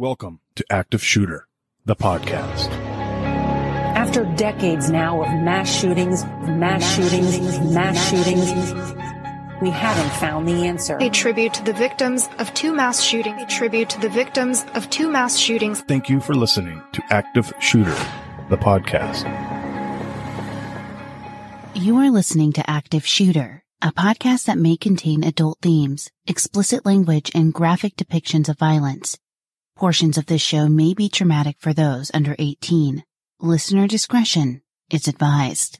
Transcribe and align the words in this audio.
Welcome 0.00 0.40
to 0.54 0.64
Active 0.70 1.04
Shooter, 1.04 1.46
the 1.84 1.94
podcast. 1.94 2.70
After 3.94 4.24
decades 4.34 4.88
now 4.88 5.20
of 5.22 5.28
mass 5.42 5.70
shootings, 5.70 6.24
mass 6.24 6.94
shootings, 6.94 7.60
mass 7.60 8.08
shootings, 8.08 8.50
we 9.60 9.68
haven't 9.68 10.10
found 10.18 10.48
the 10.48 10.66
answer. 10.66 10.96
A 11.02 11.10
tribute 11.10 11.52
to 11.52 11.64
the 11.64 11.74
victims 11.74 12.30
of 12.38 12.54
two 12.54 12.72
mass 12.72 13.02
shootings. 13.02 13.42
A 13.42 13.46
tribute 13.46 13.90
to 13.90 14.00
the 14.00 14.08
victims 14.08 14.64
of 14.74 14.88
two 14.88 15.10
mass 15.10 15.36
shootings. 15.36 15.82
Thank 15.82 16.08
you 16.08 16.18
for 16.18 16.32
listening 16.32 16.82
to 16.92 17.02
Active 17.10 17.52
Shooter, 17.60 17.94
the 18.48 18.56
podcast. 18.56 19.26
You 21.74 21.98
are 21.98 22.10
listening 22.10 22.54
to 22.54 22.70
Active 22.70 23.04
Shooter, 23.04 23.64
a 23.82 23.92
podcast 23.92 24.46
that 24.46 24.56
may 24.56 24.78
contain 24.78 25.24
adult 25.24 25.58
themes, 25.60 26.10
explicit 26.26 26.86
language, 26.86 27.30
and 27.34 27.52
graphic 27.52 27.96
depictions 27.96 28.48
of 28.48 28.58
violence. 28.58 29.18
Portions 29.80 30.18
of 30.18 30.26
this 30.26 30.42
show 30.42 30.68
may 30.68 30.92
be 30.92 31.08
traumatic 31.08 31.56
for 31.58 31.72
those 31.72 32.10
under 32.12 32.36
18. 32.38 33.02
Listener 33.40 33.86
discretion 33.86 34.60
is 34.90 35.08
advised. 35.08 35.78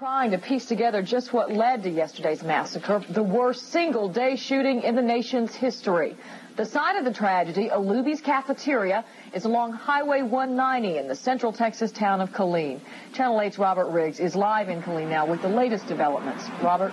Trying 0.00 0.32
to 0.32 0.38
piece 0.38 0.66
together 0.66 1.00
just 1.00 1.32
what 1.32 1.52
led 1.52 1.84
to 1.84 1.90
yesterday's 1.90 2.42
massacre, 2.42 3.04
the 3.08 3.22
worst 3.22 3.68
single 3.70 4.08
day 4.08 4.34
shooting 4.34 4.82
in 4.82 4.96
the 4.96 5.02
nation's 5.02 5.54
history. 5.54 6.16
The 6.56 6.64
site 6.64 6.96
of 6.96 7.04
the 7.04 7.12
tragedy, 7.12 7.68
a 7.68 7.76
Luby's 7.76 8.20
cafeteria, 8.20 9.04
is 9.32 9.44
along 9.44 9.74
Highway 9.74 10.22
190 10.22 10.98
in 10.98 11.06
the 11.06 11.14
central 11.14 11.52
Texas 11.52 11.92
town 11.92 12.20
of 12.20 12.32
Killeen. 12.32 12.80
Channel 13.12 13.38
8's 13.38 13.58
Robert 13.60 13.90
Riggs 13.90 14.18
is 14.18 14.34
live 14.34 14.68
in 14.68 14.82
Killeen 14.82 15.08
now 15.08 15.24
with 15.24 15.40
the 15.40 15.48
latest 15.48 15.86
developments. 15.86 16.48
Robert? 16.64 16.92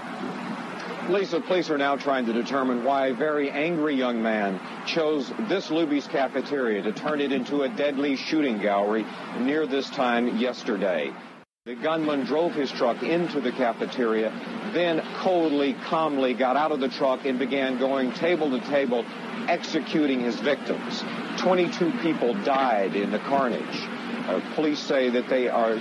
Lisa, 1.09 1.39
police 1.39 1.69
are 1.69 1.77
now 1.77 1.95
trying 1.95 2.25
to 2.25 2.33
determine 2.33 2.83
why 2.83 3.07
a 3.07 3.13
very 3.13 3.51
angry 3.51 3.93
young 3.93 4.23
man 4.23 4.59
chose 4.87 5.31
this 5.47 5.69
Luby's 5.69 6.07
cafeteria 6.07 6.81
to 6.81 6.91
turn 6.91 7.21
it 7.21 7.31
into 7.31 7.61
a 7.61 7.69
deadly 7.69 8.15
shooting 8.15 8.57
gallery 8.57 9.05
near 9.39 9.67
this 9.67 9.87
time 9.91 10.37
yesterday. 10.37 11.13
The 11.65 11.75
gunman 11.75 12.25
drove 12.25 12.53
his 12.53 12.71
truck 12.71 13.03
into 13.03 13.39
the 13.39 13.51
cafeteria, 13.51 14.31
then 14.73 15.03
coldly, 15.17 15.73
calmly 15.73 16.33
got 16.33 16.57
out 16.57 16.71
of 16.71 16.79
the 16.79 16.89
truck 16.89 17.25
and 17.25 17.37
began 17.37 17.77
going 17.77 18.11
table 18.13 18.49
to 18.49 18.59
table, 18.67 19.05
executing 19.47 20.21
his 20.21 20.39
victims. 20.39 21.03
22 21.37 21.91
people 22.01 22.33
died 22.43 22.95
in 22.95 23.11
the 23.11 23.19
carnage. 23.19 23.61
Uh, 24.27 24.41
police 24.55 24.79
say 24.79 25.09
that 25.11 25.29
they 25.29 25.49
are 25.49 25.79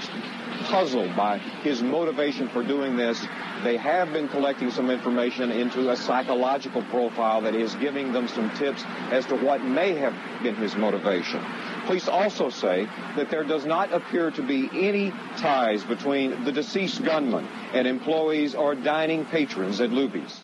puzzled 0.64 1.16
by 1.16 1.38
his 1.38 1.82
motivation 1.82 2.48
for 2.48 2.62
doing 2.62 2.96
this. 2.96 3.26
They 3.64 3.78
have 3.78 4.12
been 4.12 4.28
collecting 4.28 4.70
some 4.70 4.90
information 4.90 5.50
into 5.50 5.90
a 5.90 5.96
psychological 5.96 6.82
profile 6.82 7.40
that 7.40 7.54
is 7.54 7.74
giving 7.76 8.12
them 8.12 8.28
some 8.28 8.50
tips 8.58 8.84
as 9.10 9.24
to 9.26 9.36
what 9.36 9.64
may 9.64 9.94
have 9.94 10.14
been 10.42 10.54
his 10.54 10.76
motivation. 10.76 11.42
Police 11.86 12.06
also 12.06 12.50
say 12.50 12.86
that 13.16 13.30
there 13.30 13.42
does 13.42 13.64
not 13.64 13.90
appear 13.90 14.30
to 14.32 14.42
be 14.42 14.68
any 14.74 15.12
ties 15.38 15.82
between 15.82 16.44
the 16.44 16.52
deceased 16.52 17.02
gunman 17.04 17.48
and 17.72 17.88
employees 17.88 18.54
or 18.54 18.74
dining 18.74 19.24
patrons 19.24 19.80
at 19.80 19.88
Luby's. 19.88 20.42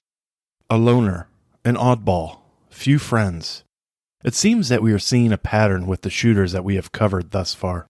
A 0.71 0.79
loner, 0.79 1.29
an 1.63 1.77
oddball, 1.77 2.39
few 2.71 2.99
friends. 2.99 3.65
It 4.25 4.35
seems 4.35 4.71
that 4.71 4.83
we 4.83 4.95
are 4.95 4.99
seeing 4.99 5.31
a 5.31 5.39
pattern 5.39 5.87
with 5.87 6.01
the 6.01 6.11
shooters 6.11 6.53
that 6.53 6.65
we 6.65 6.77
have 6.77 6.91
covered 6.91 7.33
thus 7.33 7.53
far. 7.53 7.87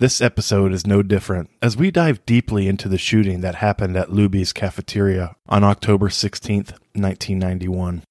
This 0.00 0.20
episode 0.20 0.72
is 0.72 0.86
no 0.86 1.02
different 1.02 1.50
as 1.60 1.76
we 1.76 1.90
dive 1.90 2.24
deeply 2.24 2.68
into 2.68 2.88
the 2.88 2.98
shooting 2.98 3.40
that 3.40 3.56
happened 3.56 3.96
at 3.96 4.10
Luby's 4.10 4.52
cafeteria 4.52 5.34
on 5.48 5.64
October 5.64 6.08
16, 6.08 6.66
1991. 6.92 8.04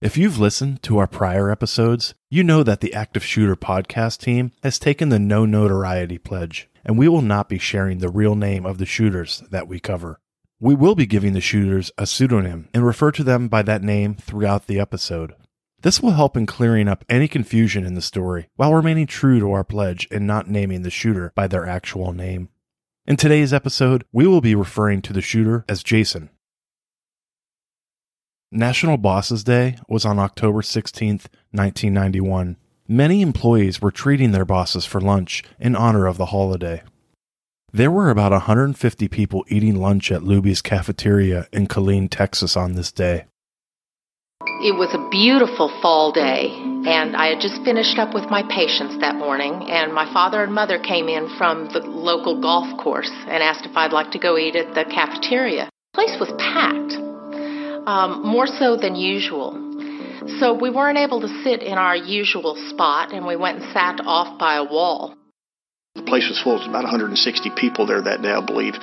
If 0.00 0.16
you've 0.16 0.38
listened 0.38 0.84
to 0.84 0.98
our 0.98 1.08
prior 1.08 1.50
episodes, 1.50 2.14
you 2.30 2.44
know 2.44 2.62
that 2.62 2.80
the 2.80 2.94
Active 2.94 3.24
Shooter 3.24 3.56
podcast 3.56 4.20
team 4.20 4.52
has 4.62 4.78
taken 4.78 5.08
the 5.08 5.18
no 5.18 5.46
notoriety 5.46 6.16
pledge, 6.16 6.68
and 6.84 6.96
we 6.96 7.08
will 7.08 7.22
not 7.22 7.48
be 7.48 7.58
sharing 7.58 7.98
the 7.98 8.08
real 8.08 8.36
name 8.36 8.64
of 8.64 8.78
the 8.78 8.86
shooters 8.86 9.42
that 9.50 9.66
we 9.66 9.80
cover. 9.80 10.20
We 10.60 10.76
will 10.76 10.94
be 10.94 11.06
giving 11.06 11.32
the 11.32 11.40
shooters 11.40 11.90
a 11.98 12.06
pseudonym 12.06 12.68
and 12.72 12.86
refer 12.86 13.10
to 13.10 13.24
them 13.24 13.48
by 13.48 13.62
that 13.62 13.82
name 13.82 14.14
throughout 14.14 14.68
the 14.68 14.78
episode. 14.78 15.34
This 15.82 16.00
will 16.00 16.12
help 16.12 16.36
in 16.36 16.46
clearing 16.46 16.88
up 16.88 17.04
any 17.08 17.28
confusion 17.28 17.84
in 17.84 17.94
the 17.94 18.02
story 18.02 18.48
while 18.56 18.74
remaining 18.74 19.06
true 19.06 19.38
to 19.40 19.52
our 19.52 19.64
pledge 19.64 20.08
and 20.10 20.26
not 20.26 20.48
naming 20.48 20.82
the 20.82 20.90
shooter 20.90 21.32
by 21.34 21.46
their 21.46 21.66
actual 21.66 22.12
name. 22.12 22.48
In 23.06 23.16
today's 23.16 23.52
episode, 23.52 24.04
we 24.12 24.26
will 24.26 24.40
be 24.40 24.54
referring 24.54 25.02
to 25.02 25.12
the 25.12 25.20
shooter 25.20 25.64
as 25.68 25.82
Jason. 25.82 26.30
National 28.50 28.96
Bosses 28.96 29.44
Day 29.44 29.76
was 29.88 30.04
on 30.04 30.18
October 30.18 30.62
16th, 30.62 31.26
1991. 31.52 32.56
Many 32.88 33.20
employees 33.20 33.82
were 33.82 33.90
treating 33.90 34.32
their 34.32 34.44
bosses 34.44 34.86
for 34.86 35.00
lunch 35.00 35.42
in 35.58 35.76
honor 35.76 36.06
of 36.06 36.16
the 36.16 36.26
holiday. 36.26 36.82
There 37.72 37.90
were 37.90 38.10
about 38.10 38.32
150 38.32 39.08
people 39.08 39.44
eating 39.48 39.76
lunch 39.76 40.10
at 40.10 40.22
Luby's 40.22 40.62
cafeteria 40.62 41.46
in 41.52 41.66
Killeen, 41.66 42.08
Texas 42.10 42.56
on 42.56 42.72
this 42.72 42.90
day. 42.90 43.26
It 44.46 44.78
was 44.78 44.94
a 44.94 45.08
beautiful 45.10 45.68
fall 45.82 46.12
day, 46.12 46.54
and 46.86 47.16
I 47.16 47.34
had 47.34 47.40
just 47.40 47.62
finished 47.64 47.98
up 47.98 48.14
with 48.14 48.30
my 48.30 48.44
patients 48.46 48.96
that 49.00 49.16
morning, 49.16 49.68
and 49.68 49.92
my 49.92 50.10
father 50.12 50.42
and 50.42 50.54
mother 50.54 50.78
came 50.78 51.08
in 51.08 51.28
from 51.36 51.68
the 51.74 51.80
local 51.80 52.40
golf 52.40 52.64
course 52.78 53.10
and 53.26 53.42
asked 53.42 53.66
if 53.66 53.76
I'd 53.76 53.92
like 53.92 54.12
to 54.12 54.20
go 54.20 54.38
eat 54.38 54.54
at 54.54 54.72
the 54.72 54.84
cafeteria. 54.84 55.68
The 55.92 55.96
place 55.98 56.16
was 56.20 56.30
packed, 56.38 56.94
um, 57.88 58.22
more 58.24 58.46
so 58.46 58.76
than 58.76 58.94
usual. 58.94 59.50
So 60.38 60.54
we 60.54 60.70
weren't 60.70 60.98
able 60.98 61.20
to 61.22 61.42
sit 61.42 61.62
in 61.62 61.74
our 61.74 61.96
usual 61.96 62.54
spot, 62.70 63.12
and 63.12 63.26
we 63.26 63.34
went 63.34 63.62
and 63.62 63.72
sat 63.72 64.00
off 64.06 64.38
by 64.38 64.56
a 64.56 64.64
wall. 64.64 65.16
The 65.96 66.02
place 66.02 66.28
was 66.28 66.40
full. 66.40 66.54
It 66.54 66.58
was 66.60 66.68
about 66.68 66.84
160 66.84 67.50
people 67.56 67.86
there 67.86 68.00
that 68.00 68.22
day, 68.22 68.30
I 68.30 68.46
believe 68.46 68.74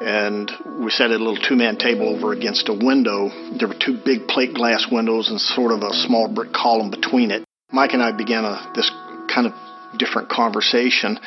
and 0.00 0.50
we 0.80 0.90
sat 0.90 1.10
at 1.10 1.20
a 1.20 1.24
little 1.24 1.36
two 1.36 1.56
man 1.56 1.76
table 1.76 2.08
over 2.08 2.32
against 2.32 2.68
a 2.68 2.74
window. 2.74 3.30
There 3.58 3.68
were 3.68 3.74
two 3.78 3.98
big 4.04 4.28
plate 4.28 4.54
glass 4.54 4.86
windows 4.90 5.30
and 5.30 5.40
sort 5.40 5.72
of 5.72 5.82
a 5.82 5.92
small 5.92 6.28
brick 6.28 6.52
column 6.52 6.90
between 6.90 7.30
it. 7.30 7.44
Mike 7.72 7.92
and 7.92 8.02
I 8.02 8.12
began 8.12 8.44
a, 8.44 8.72
this 8.74 8.90
kind 9.32 9.46
of 9.46 9.52
different 9.98 10.28
conversation, 10.28 11.18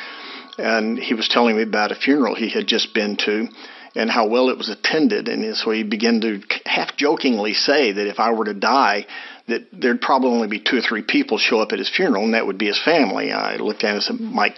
and 0.58 0.98
he 0.98 1.14
was 1.14 1.28
telling 1.28 1.56
me 1.56 1.62
about 1.62 1.92
a 1.92 1.94
funeral 1.94 2.34
he 2.34 2.48
had 2.48 2.66
just 2.66 2.94
been 2.94 3.16
to 3.24 3.48
and 3.96 4.10
how 4.10 4.28
well 4.28 4.50
it 4.50 4.58
was 4.58 4.68
attended. 4.68 5.28
And 5.28 5.56
so 5.56 5.70
he 5.70 5.82
began 5.82 6.20
to 6.20 6.40
half 6.64 6.96
jokingly 6.96 7.54
say 7.54 7.92
that 7.92 8.06
if 8.06 8.20
I 8.20 8.32
were 8.32 8.44
to 8.44 8.54
die, 8.54 9.06
that 9.48 9.66
there'd 9.72 10.00
probably 10.00 10.30
only 10.30 10.48
be 10.48 10.60
two 10.60 10.78
or 10.78 10.80
three 10.80 11.02
people 11.02 11.38
show 11.38 11.60
up 11.60 11.72
at 11.72 11.78
his 11.78 11.90
funeral, 11.90 12.24
and 12.24 12.34
that 12.34 12.46
would 12.46 12.58
be 12.58 12.66
his 12.66 12.80
family. 12.80 13.32
I 13.32 13.56
looked 13.56 13.82
at 13.82 13.90
him 13.90 13.94
and 13.96 14.04
said, 14.04 14.20
Mike, 14.20 14.54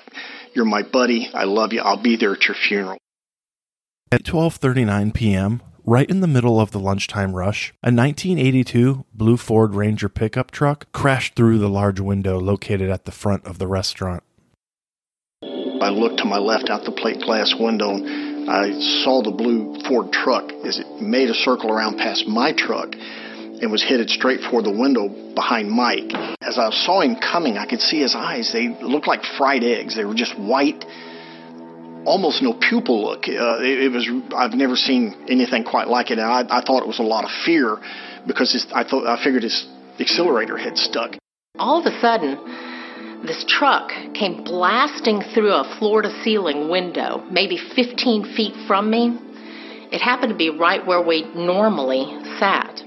you're 0.54 0.66
my 0.66 0.82
buddy. 0.82 1.30
I 1.32 1.44
love 1.44 1.72
you. 1.72 1.80
I'll 1.80 2.02
be 2.02 2.16
there 2.16 2.34
at 2.34 2.44
your 2.44 2.56
funeral. 2.56 2.98
At 4.12 4.24
12:39 4.24 5.14
p.m., 5.14 5.62
right 5.86 6.06
in 6.10 6.20
the 6.20 6.26
middle 6.26 6.60
of 6.60 6.70
the 6.70 6.78
lunchtime 6.78 7.34
rush, 7.34 7.72
a 7.82 7.88
1982 7.88 9.06
blue 9.14 9.38
Ford 9.38 9.74
Ranger 9.74 10.10
pickup 10.10 10.50
truck 10.50 10.92
crashed 10.92 11.34
through 11.34 11.56
the 11.56 11.70
large 11.70 11.98
window 11.98 12.38
located 12.38 12.90
at 12.90 13.06
the 13.06 13.10
front 13.10 13.46
of 13.46 13.56
the 13.56 13.66
restaurant. 13.66 14.22
I 15.42 15.88
looked 15.88 16.18
to 16.18 16.26
my 16.26 16.36
left 16.36 16.68
out 16.68 16.84
the 16.84 16.92
plate 16.92 17.22
glass 17.22 17.54
window 17.58 17.88
and 17.94 18.50
I 18.50 18.78
saw 19.02 19.22
the 19.22 19.30
blue 19.30 19.80
Ford 19.88 20.12
truck 20.12 20.52
as 20.62 20.78
it 20.78 21.00
made 21.00 21.30
a 21.30 21.34
circle 21.34 21.72
around 21.72 21.96
past 21.96 22.26
my 22.26 22.52
truck 22.52 22.92
and 22.92 23.72
was 23.72 23.82
headed 23.82 24.10
straight 24.10 24.42
for 24.50 24.60
the 24.60 24.70
window 24.70 25.08
behind 25.34 25.70
Mike. 25.70 26.12
As 26.42 26.58
I 26.58 26.68
saw 26.68 27.00
him 27.00 27.16
coming, 27.16 27.56
I 27.56 27.64
could 27.64 27.80
see 27.80 28.00
his 28.00 28.14
eyes. 28.14 28.52
They 28.52 28.68
looked 28.68 29.06
like 29.06 29.24
fried 29.38 29.64
eggs. 29.64 29.96
They 29.96 30.04
were 30.04 30.12
just 30.12 30.38
white 30.38 30.84
almost 32.04 32.42
no 32.42 32.54
pupil 32.54 33.02
look. 33.02 33.28
Uh, 33.28 33.60
it, 33.60 33.84
it, 33.84 33.92
was 33.92 34.08
I've 34.34 34.52
never 34.52 34.76
seen 34.76 35.14
anything 35.28 35.64
quite 35.64 35.88
like 35.88 36.10
it. 36.10 36.18
And 36.18 36.26
I, 36.26 36.40
I 36.48 36.62
thought 36.62 36.82
it 36.82 36.88
was 36.88 36.98
a 36.98 37.04
lot 37.04 37.24
of 37.24 37.30
fear 37.44 37.78
because 38.26 38.52
his, 38.52 38.66
I 38.74 38.84
thought 38.84 39.06
I 39.06 39.22
figured 39.22 39.42
his 39.42 39.66
accelerator 39.98 40.56
had 40.56 40.76
stuck. 40.76 41.16
All 41.58 41.80
of 41.80 41.86
a 41.86 42.00
sudden, 42.00 42.38
this 43.24 43.44
truck 43.46 43.90
came 44.14 44.42
blasting 44.42 45.22
through 45.34 45.52
a 45.52 45.76
floor 45.78 46.02
to 46.02 46.22
ceiling 46.24 46.68
window, 46.68 47.24
maybe 47.30 47.56
15 47.56 48.34
feet 48.34 48.54
from 48.66 48.90
me. 48.90 49.18
It 49.92 50.00
happened 50.00 50.30
to 50.30 50.36
be 50.36 50.50
right 50.50 50.84
where 50.84 51.02
we 51.02 51.22
normally 51.34 52.04
sat. 52.38 52.82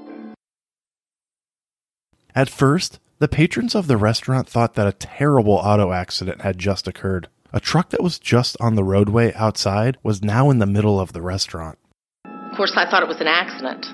At 2.33 2.50
first, 2.50 3.00
the 3.19 3.29
patrons 3.29 3.75
of 3.75 3.88
the 3.88 3.95
restaurant 3.95 4.50
thought 4.50 4.73
that 4.73 4.88
a 4.88 4.91
terrible 4.91 5.53
auto 5.53 5.94
accident 5.94 6.41
had 6.41 6.57
just 6.57 6.88
occurred. 6.88 7.29
A 7.56 7.62
truck 7.62 7.92
that 7.92 8.04
was 8.04 8.19
just 8.19 8.57
on 8.60 8.75
the 8.75 8.84
roadway 8.84 9.34
outside 9.34 9.98
was 10.04 10.22
now 10.22 10.50
in 10.50 10.60
the 10.60 10.66
middle 10.66 11.00
of 11.00 11.13
the 11.13 11.22
restaurant. 11.22 11.80
Of 12.25 12.57
course, 12.57 12.74
I 12.75 12.84
thought 12.84 13.02
it 13.02 13.07
was 13.07 13.22
an 13.22 13.28
accident. 13.28 13.86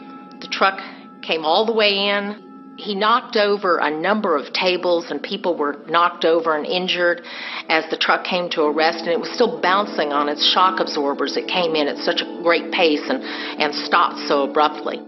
The 0.42 0.48
truck 0.48 0.80
came 1.22 1.46
all 1.46 1.68
the 1.68 1.72
way 1.72 2.10
in. 2.10 2.74
He 2.78 2.96
knocked 2.96 3.36
over 3.36 3.78
a 3.78 3.92
number 3.92 4.36
of 4.36 4.52
tables, 4.52 5.12
and 5.12 5.22
people 5.22 5.56
were 5.56 5.78
knocked 5.88 6.26
over 6.26 6.56
and 6.56 6.66
injured 6.66 7.22
as 7.70 7.86
the 7.92 7.98
truck 7.98 8.24
came 8.24 8.50
to 8.50 8.64
a 8.64 8.72
rest, 8.72 9.02
and 9.02 9.10
it 9.10 9.20
was 9.20 9.30
still 9.30 9.62
bouncing 9.62 10.12
on 10.12 10.28
its 10.28 10.44
shock 10.44 10.80
absorbers. 10.80 11.38
It 11.38 11.48
came 11.48 11.76
in 11.76 11.88
at 11.88 11.98
such 11.98 12.22
a 12.22 12.42
great 12.42 12.72
pace 12.72 13.08
and, 13.08 13.22
and 13.22 13.76
stopped 13.76 14.28
so 14.28 14.50
abruptly. 14.50 15.02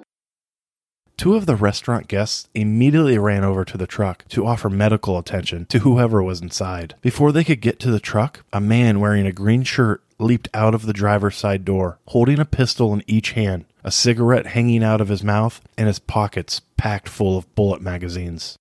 Two 1.17 1.35
of 1.35 1.45
the 1.45 1.55
restaurant 1.55 2.07
guests 2.07 2.49
immediately 2.53 3.17
ran 3.17 3.43
over 3.43 3.63
to 3.65 3.77
the 3.77 3.87
truck 3.87 4.27
to 4.29 4.45
offer 4.45 4.69
medical 4.69 5.17
attention 5.17 5.65
to 5.67 5.79
whoever 5.79 6.21
was 6.23 6.41
inside. 6.41 6.95
Before 7.01 7.31
they 7.31 7.43
could 7.43 7.61
get 7.61 7.79
to 7.81 7.91
the 7.91 7.99
truck, 7.99 8.43
a 8.51 8.59
man 8.59 8.99
wearing 8.99 9.25
a 9.25 9.31
green 9.31 9.63
shirt 9.63 10.03
leaped 10.19 10.49
out 10.53 10.73
of 10.73 10.85
the 10.85 10.93
driver's 10.93 11.35
side 11.35 11.65
door, 11.65 11.99
holding 12.07 12.39
a 12.39 12.45
pistol 12.45 12.93
in 12.93 13.03
each 13.07 13.31
hand, 13.31 13.65
a 13.83 13.91
cigarette 13.91 14.47
hanging 14.47 14.83
out 14.83 15.01
of 15.01 15.09
his 15.09 15.23
mouth, 15.23 15.61
and 15.77 15.87
his 15.87 15.99
pockets 15.99 16.61
packed 16.77 17.09
full 17.09 17.37
of 17.37 17.53
bullet 17.55 17.81
magazines. 17.81 18.57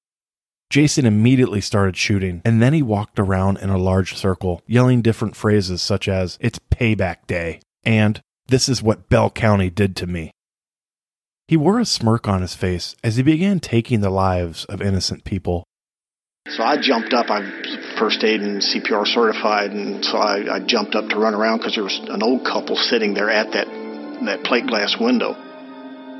Jason 0.71 1.05
immediately 1.05 1.61
started 1.61 1.97
shooting, 1.97 2.41
and 2.45 2.63
then 2.63 2.73
he 2.73 2.83
walked 2.83 3.19
around 3.19 3.59
in 3.59 3.69
a 3.69 3.79
large 3.79 4.15
circle, 4.15 4.63
yelling 4.67 5.03
different 5.03 5.37
phrases 5.37 5.83
such 5.83 6.09
as, 6.09 6.39
It's 6.41 6.59
payback 6.71 7.27
day, 7.27 7.61
and 7.85 8.21
This 8.47 8.69
is 8.69 8.83
what 8.83 9.09
Bell 9.09 9.31
County 9.31 9.71
did 9.71 9.95
to 9.97 10.07
me. 10.07 10.33
He 11.49 11.57
wore 11.57 11.81
a 11.81 11.85
smirk 11.85 12.29
on 12.29 12.41
his 12.41 12.55
face 12.55 12.95
as 13.03 13.17
he 13.17 13.23
began 13.23 13.61
taking 13.61 14.01
the 14.01 14.11
lives 14.11 14.65
of 14.67 14.81
innocent 14.81 15.25
people. 15.25 15.65
So 16.49 16.63
I 16.63 16.77
jumped 16.81 17.13
up. 17.13 17.31
I'm 17.31 17.63
first 17.99 18.23
aid 18.25 18.41
and 18.41 18.61
CPR 18.61 19.07
certified, 19.07 19.71
and 19.71 20.05
so 20.05 20.19
I, 20.19 20.57
I 20.57 20.61
jumped 20.61 20.95
up 20.95 21.09
to 21.11 21.17
run 21.17 21.35
around 21.35 21.59
because 21.59 21.75
there 21.75 21.85
was 21.85 22.01
an 22.09 22.23
old 22.23 22.45
couple 22.45 22.77
sitting 22.77 23.15
there 23.15 23.31
at 23.31 23.53
that 23.53 23.67
that 24.25 24.45
plate 24.45 24.67
glass 24.67 24.97
window. 24.99 25.35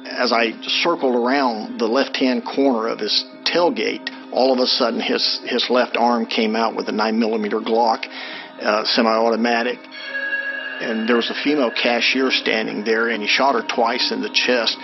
As 0.07 0.33
I 0.33 0.53
circled 0.83 1.15
around 1.15 1.79
the 1.79 1.87
left-hand 1.87 2.45
corner 2.45 2.89
of 2.89 2.99
his 2.99 3.25
tailgate, 3.45 4.11
all 4.33 4.53
of 4.53 4.59
a 4.59 4.67
sudden 4.67 5.01
his 5.01 5.41
his 5.45 5.71
left 5.71 5.97
arm 5.97 6.27
came 6.27 6.55
out 6.57 6.77
with 6.77 6.89
a 6.89 6.93
nine 6.93 7.19
millimeter 7.19 7.61
Glock, 7.61 8.07
uh, 8.61 8.85
semi-automatic, 8.85 9.79
and 10.81 11.09
there 11.09 11.17
was 11.17 11.31
a 11.31 11.43
female 11.43 11.71
cashier 11.71 12.31
standing 12.31 12.85
there, 12.85 13.09
and 13.09 13.23
he 13.23 13.29
shot 13.29 13.55
her 13.55 13.63
twice 13.67 14.13
in 14.13 14.21
the 14.21 14.31
chest 14.31 14.77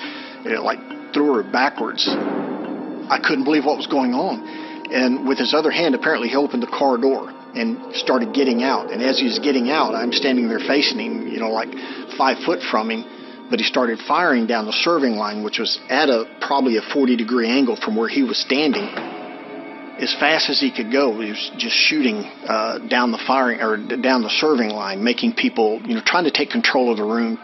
it 0.44 0.60
like 0.60 0.78
threw 1.12 1.34
her 1.34 1.42
backwards. 1.42 2.06
I 2.08 3.18
couldn't 3.22 3.44
believe 3.44 3.64
what 3.64 3.76
was 3.76 3.86
going 3.86 4.14
on. 4.14 4.68
And 4.92 5.28
with 5.28 5.38
his 5.38 5.54
other 5.54 5.70
hand, 5.70 5.94
apparently 5.94 6.28
he 6.28 6.36
opened 6.36 6.62
the 6.62 6.66
car 6.66 6.96
door 6.96 7.28
and 7.54 7.94
started 7.94 8.34
getting 8.34 8.62
out. 8.62 8.90
And 8.92 9.02
as 9.02 9.18
he 9.18 9.24
was 9.24 9.38
getting 9.38 9.70
out, 9.70 9.94
I'm 9.94 10.12
standing 10.12 10.48
there 10.48 10.60
facing 10.60 10.98
him, 10.98 11.28
you 11.28 11.40
know, 11.40 11.50
like 11.50 11.68
five 12.16 12.38
foot 12.44 12.60
from 12.62 12.90
him. 12.90 13.04
But 13.50 13.60
he 13.60 13.64
started 13.64 13.98
firing 14.06 14.46
down 14.46 14.66
the 14.66 14.72
serving 14.72 15.16
line, 15.16 15.42
which 15.42 15.58
was 15.58 15.78
at 15.88 16.10
a 16.10 16.24
probably 16.40 16.76
a 16.76 16.82
40 16.82 17.16
degree 17.16 17.48
angle 17.48 17.76
from 17.76 17.96
where 17.96 18.08
he 18.08 18.22
was 18.22 18.38
standing. 18.38 18.84
As 18.84 20.14
fast 20.14 20.48
as 20.48 20.60
he 20.60 20.70
could 20.70 20.92
go, 20.92 21.18
he 21.20 21.30
was 21.30 21.50
just 21.56 21.74
shooting 21.74 22.18
uh, 22.46 22.78
down 22.86 23.10
the 23.10 23.18
firing 23.26 23.60
or 23.60 23.76
down 23.76 24.22
the 24.22 24.30
serving 24.30 24.68
line, 24.68 25.02
making 25.02 25.32
people, 25.32 25.80
you 25.84 25.94
know, 25.94 26.02
trying 26.04 26.24
to 26.24 26.30
take 26.30 26.50
control 26.50 26.92
of 26.92 26.98
the 26.98 27.04
room, 27.04 27.38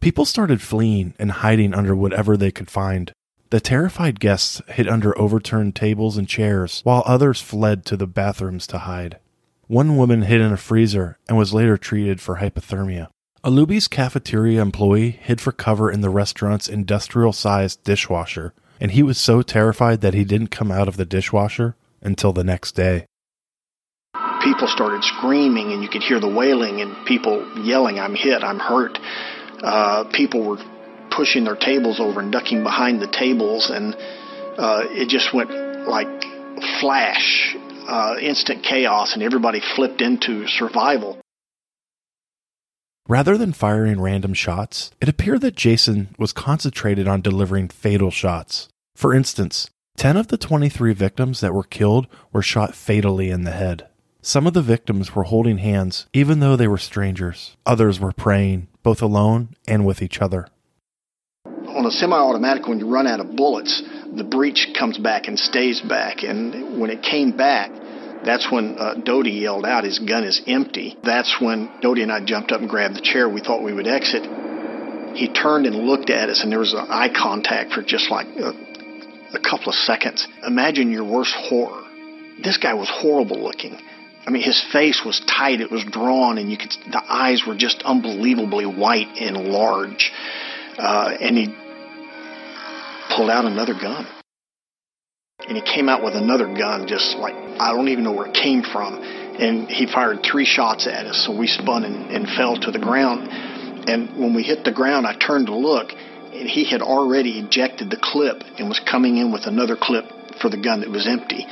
People 0.00 0.24
started 0.24 0.62
fleeing 0.62 1.14
and 1.18 1.30
hiding 1.32 1.74
under 1.74 1.94
whatever 1.94 2.36
they 2.36 2.52
could 2.52 2.70
find. 2.70 3.12
The 3.50 3.60
terrified 3.60 4.20
guests 4.20 4.62
hid 4.68 4.86
under 4.86 5.18
overturned 5.18 5.74
tables 5.74 6.16
and 6.16 6.28
chairs, 6.28 6.82
while 6.84 7.02
others 7.04 7.40
fled 7.40 7.84
to 7.86 7.96
the 7.96 8.06
bathrooms 8.06 8.66
to 8.68 8.78
hide. 8.78 9.18
One 9.66 9.96
woman 9.96 10.22
hid 10.22 10.40
in 10.40 10.52
a 10.52 10.56
freezer 10.56 11.18
and 11.28 11.36
was 11.36 11.52
later 11.52 11.76
treated 11.76 12.20
for 12.20 12.36
hypothermia. 12.36 13.08
A 13.42 13.50
Luby's 13.50 13.88
cafeteria 13.88 14.62
employee 14.62 15.10
hid 15.10 15.40
for 15.40 15.52
cover 15.52 15.90
in 15.90 16.00
the 16.00 16.10
restaurant's 16.10 16.68
industrial 16.68 17.32
sized 17.32 17.82
dishwasher, 17.82 18.52
and 18.80 18.92
he 18.92 19.02
was 19.02 19.18
so 19.18 19.42
terrified 19.42 20.00
that 20.02 20.14
he 20.14 20.24
didn't 20.24 20.48
come 20.48 20.70
out 20.70 20.88
of 20.88 20.96
the 20.96 21.06
dishwasher 21.06 21.74
until 22.02 22.32
the 22.32 22.44
next 22.44 22.72
day. 22.72 23.04
People 24.42 24.68
started 24.68 25.02
screaming, 25.02 25.72
and 25.72 25.82
you 25.82 25.88
could 25.88 26.02
hear 26.02 26.20
the 26.20 26.28
wailing 26.28 26.80
and 26.80 27.06
people 27.06 27.44
yelling, 27.58 27.98
I'm 27.98 28.14
hit, 28.14 28.44
I'm 28.44 28.60
hurt 28.60 28.98
uh, 29.62 30.04
people 30.12 30.42
were 30.44 30.58
pushing 31.10 31.44
their 31.44 31.56
tables 31.56 32.00
over 32.00 32.20
and 32.20 32.30
ducking 32.30 32.62
behind 32.62 33.00
the 33.00 33.06
tables, 33.06 33.70
and 33.70 33.94
uh, 34.58 34.84
it 34.90 35.08
just 35.08 35.32
went 35.32 35.50
like 35.88 36.24
flash, 36.80 37.56
uh, 37.88 38.16
instant 38.20 38.62
chaos, 38.62 39.14
and 39.14 39.22
everybody 39.22 39.60
flipped 39.60 40.00
into 40.00 40.46
survival. 40.46 41.18
Rather 43.08 43.38
than 43.38 43.52
firing 43.52 44.00
random 44.00 44.34
shots, 44.34 44.90
it 45.00 45.08
appeared 45.08 45.40
that 45.40 45.56
Jason 45.56 46.14
was 46.18 46.32
concentrated 46.32 47.08
on 47.08 47.22
delivering 47.22 47.68
fatal 47.68 48.10
shots. 48.10 48.68
For 48.94 49.14
instance, 49.14 49.70
10 49.96 50.16
of 50.16 50.28
the 50.28 50.36
23 50.36 50.92
victims 50.92 51.40
that 51.40 51.54
were 51.54 51.64
killed 51.64 52.06
were 52.32 52.42
shot 52.42 52.74
fatally 52.74 53.30
in 53.30 53.44
the 53.44 53.50
head. 53.50 53.88
Some 54.20 54.46
of 54.46 54.52
the 54.52 54.62
victims 54.62 55.14
were 55.14 55.24
holding 55.24 55.58
hands, 55.58 56.06
even 56.12 56.40
though 56.40 56.54
they 56.54 56.68
were 56.68 56.78
strangers. 56.78 57.56
Others 57.64 57.98
were 57.98 58.12
praying, 58.12 58.67
both 58.82 59.02
alone 59.02 59.54
and 59.66 59.86
with 59.86 60.02
each 60.02 60.20
other. 60.20 60.48
On 61.44 61.86
a 61.86 61.90
semi 61.90 62.16
automatic, 62.16 62.66
when 62.66 62.78
you 62.78 62.88
run 62.88 63.06
out 63.06 63.20
of 63.20 63.36
bullets, 63.36 63.82
the 64.14 64.24
breech 64.24 64.68
comes 64.78 64.98
back 64.98 65.28
and 65.28 65.38
stays 65.38 65.80
back. 65.80 66.22
And 66.22 66.80
when 66.80 66.90
it 66.90 67.02
came 67.02 67.36
back, 67.36 67.70
that's 68.24 68.50
when 68.50 68.76
uh, 68.78 68.94
Doty 68.94 69.30
yelled 69.30 69.64
out, 69.64 69.84
His 69.84 69.98
gun 69.98 70.24
is 70.24 70.40
empty. 70.46 70.96
That's 71.04 71.40
when 71.40 71.70
Doty 71.80 72.02
and 72.02 72.12
I 72.12 72.24
jumped 72.24 72.52
up 72.52 72.60
and 72.60 72.68
grabbed 72.68 72.96
the 72.96 73.00
chair. 73.00 73.28
We 73.28 73.40
thought 73.40 73.62
we 73.62 73.72
would 73.72 73.86
exit. 73.86 74.24
He 75.14 75.32
turned 75.32 75.66
and 75.66 75.86
looked 75.86 76.10
at 76.10 76.28
us, 76.28 76.42
and 76.42 76.50
there 76.50 76.58
was 76.58 76.74
an 76.74 76.86
eye 76.88 77.10
contact 77.14 77.72
for 77.72 77.82
just 77.82 78.10
like 78.10 78.26
a, 78.26 78.52
a 79.34 79.40
couple 79.40 79.68
of 79.68 79.74
seconds. 79.74 80.26
Imagine 80.46 80.90
your 80.90 81.04
worst 81.04 81.34
horror. 81.34 81.84
This 82.42 82.56
guy 82.56 82.74
was 82.74 82.88
horrible 82.90 83.42
looking. 83.42 83.80
I 84.28 84.30
mean, 84.30 84.42
his 84.42 84.62
face 84.72 85.00
was 85.06 85.20
tight, 85.20 85.62
it 85.62 85.70
was 85.70 85.84
drawn, 85.84 86.36
and 86.36 86.50
you 86.50 86.58
could 86.58 86.72
the 86.92 87.02
eyes 87.08 87.44
were 87.46 87.56
just 87.56 87.80
unbelievably 87.82 88.66
white 88.66 89.16
and 89.16 89.48
large. 89.48 90.12
Uh, 90.76 91.16
and 91.18 91.38
he 91.38 91.46
pulled 93.16 93.30
out 93.30 93.46
another 93.46 93.72
gun. 93.72 94.06
And 95.48 95.56
he 95.56 95.62
came 95.62 95.88
out 95.88 96.04
with 96.04 96.14
another 96.14 96.44
gun, 96.44 96.86
just 96.86 97.16
like 97.16 97.34
I 97.34 97.72
don't 97.72 97.88
even 97.88 98.04
know 98.04 98.12
where 98.12 98.26
it 98.26 98.34
came 98.34 98.62
from. 98.62 99.02
And 99.02 99.66
he 99.66 99.86
fired 99.86 100.22
three 100.22 100.44
shots 100.44 100.86
at 100.86 101.06
us, 101.06 101.24
so 101.24 101.34
we 101.34 101.46
spun 101.46 101.84
and, 101.84 102.10
and 102.10 102.28
fell 102.28 102.54
to 102.60 102.70
the 102.70 102.78
ground. 102.78 103.30
And 103.88 104.20
when 104.20 104.34
we 104.34 104.42
hit 104.42 104.62
the 104.62 104.72
ground, 104.72 105.06
I 105.06 105.16
turned 105.16 105.46
to 105.46 105.56
look, 105.56 105.92
and 105.92 106.46
he 106.46 106.68
had 106.68 106.82
already 106.82 107.38
ejected 107.38 107.88
the 107.88 107.98
clip 107.98 108.42
and 108.58 108.68
was 108.68 108.78
coming 108.78 109.16
in 109.16 109.32
with 109.32 109.46
another 109.46 109.74
clip 109.80 110.04
for 110.38 110.50
the 110.50 110.58
gun 110.58 110.80
that 110.80 110.90
was 110.90 111.08
empty. 111.08 111.46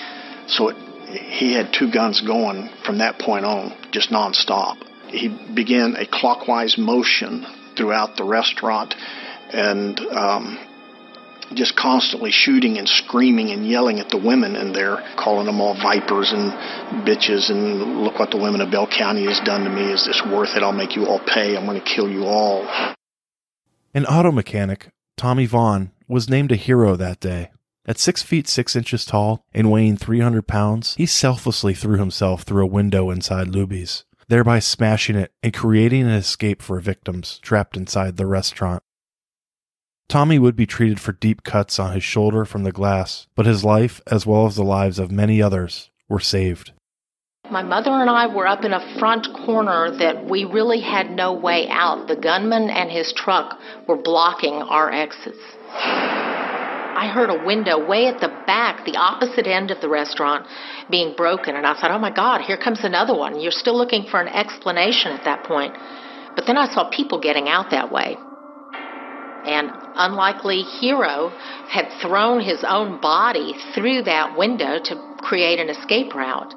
So 0.46 0.69
it 0.69 0.86
he 1.08 1.53
had 1.53 1.73
two 1.73 1.91
guns 1.91 2.20
going 2.20 2.69
from 2.85 2.99
that 2.99 3.19
point 3.19 3.44
on, 3.44 3.73
just 3.93 4.11
nonstop. 4.11 4.76
He 5.08 5.29
began 5.55 5.94
a 5.97 6.06
clockwise 6.06 6.76
motion 6.76 7.47
throughout 7.76 8.17
the 8.17 8.25
restaurant 8.25 8.94
and 9.53 9.99
um, 10.00 10.58
just 11.55 11.76
constantly 11.76 12.31
shooting 12.32 12.79
and 12.79 12.88
screaming 12.88 13.50
and 13.50 13.67
yelling 13.67 14.00
at 14.00 14.08
the 14.08 14.19
women 14.19 14.56
in 14.56 14.73
there, 14.73 14.99
calling 15.17 15.47
them 15.47 15.61
all 15.61 15.75
vipers 15.75 16.32
and 16.32 16.52
bitches 17.07 17.50
and 17.50 18.02
look 18.02 18.19
what 18.19 18.31
the 18.31 18.38
women 18.38 18.61
of 18.61 18.71
Bell 18.71 18.88
County 18.88 19.26
has 19.26 19.40
done 19.40 19.64
to 19.64 19.71
me. 19.71 19.92
Is 19.92 20.04
this 20.04 20.23
worth 20.26 20.57
it? 20.57 20.62
I'll 20.62 20.73
make 20.73 20.97
you 20.97 21.07
all 21.07 21.21
pay. 21.21 21.57
I'm 21.57 21.66
going 21.66 21.81
to 21.81 21.87
kill 21.87 22.11
you 22.11 22.25
all. 22.25 22.66
An 23.95 24.04
auto 24.07 24.33
mechanic, 24.33 24.88
Tommy 25.16 25.47
Vaughn, 25.47 25.92
was 26.09 26.28
named 26.28 26.52
a 26.52 26.57
hero 26.57 26.97
that 26.97 27.21
day. 27.21 27.50
At 27.88 27.99
six 28.00 28.21
feet 28.21 28.49
six 28.49 28.75
inches 28.75 29.05
tall 29.05 29.45
and 29.55 29.71
weighing 29.71 29.97
300 29.97 30.49
pounds, 30.49 30.95
he 30.97 31.07
selflessly 31.07 31.73
threw 31.73 31.99
himself 31.99 32.43
through 32.43 32.64
a 32.64 32.66
window 32.66 33.11
inside 33.11 33.47
Luby's, 33.47 34.05
thereby 34.26 34.59
smashing 34.59 35.14
it 35.14 35.33
and 35.40 35.55
creating 35.55 36.02
an 36.02 36.11
escape 36.11 36.62
for 36.62 36.81
victims 36.81 37.38
trapped 37.43 37.76
inside 37.76 38.16
the 38.16 38.26
restaurant. 38.26 38.83
Tommy 40.09 40.38
would 40.38 40.57
be 40.57 40.66
treated 40.66 40.99
for 40.99 41.12
deep 41.12 41.45
cuts 41.45 41.78
on 41.78 41.93
his 41.93 42.02
shoulder 42.02 42.45
from 42.45 42.64
the 42.64 42.73
glass, 42.73 43.28
but 43.37 43.47
his 43.47 43.64
life, 43.64 44.00
as 44.07 44.26
well 44.26 44.47
as 44.47 44.57
the 44.57 44.64
lives 44.64 44.99
of 44.99 45.12
many 45.12 45.40
others, 45.40 45.90
were 46.09 46.21
saved. 46.21 46.73
My 47.50 47.62
mother 47.62 47.93
and 47.93 48.11
I 48.11 48.26
were 48.26 48.49
up 48.49 48.64
in 48.64 48.73
a 48.73 48.99
front 48.99 49.28
corner 49.45 49.97
that 49.99 50.28
we 50.28 50.45
really 50.45 50.81
had 50.81 51.11
no 51.12 51.33
way 51.33 51.69
out. 51.69 52.09
The 52.09 52.16
gunman 52.16 52.69
and 52.69 52.90
his 52.90 53.12
truck 53.12 53.59
were 53.87 53.97
blocking 53.97 54.55
our 54.55 54.93
exits. 54.93 55.38
I 56.97 57.09
heard 57.09 57.29
a 57.29 57.45
window 57.45 57.85
way 57.85 58.07
at 58.07 58.21
the 58.21 58.29
back, 58.47 58.87
the 58.87 58.97
opposite 58.97 59.47
end 59.47 59.71
of 59.71 59.83
the 59.83 59.88
restaurant, 59.88 60.47
being 60.91 61.15
broken. 61.15 61.55
And 61.55 61.67
I 61.67 61.75
thought, 61.75 61.91
oh 61.91 61.99
my 61.99 62.11
God, 62.11 62.41
here 62.41 62.57
comes 62.57 62.85
another 62.85 63.15
one. 63.15 63.38
You're 63.38 63.53
still 63.53 63.76
looking 63.76 64.07
for 64.11 64.19
an 64.19 64.29
explanation 64.29 65.12
at 65.12 65.25
that 65.25 65.45
point. 65.45 65.75
But 66.35 66.47
then 66.47 66.57
I 66.57 66.73
saw 66.73 66.88
people 66.88 67.21
getting 67.21 67.49
out 67.49 67.71
that 67.71 67.93
way. 67.93 68.17
An 69.45 69.71
unlikely 69.95 70.62
hero 70.62 71.29
had 71.69 71.93
thrown 72.00 72.41
his 72.41 72.65
own 72.67 73.00
body 73.00 73.55
through 73.75 74.03
that 74.05 74.37
window 74.37 74.79
to 74.83 75.17
create 75.19 75.61
an 75.61 75.69
escape 75.69 76.15
route. 76.15 76.55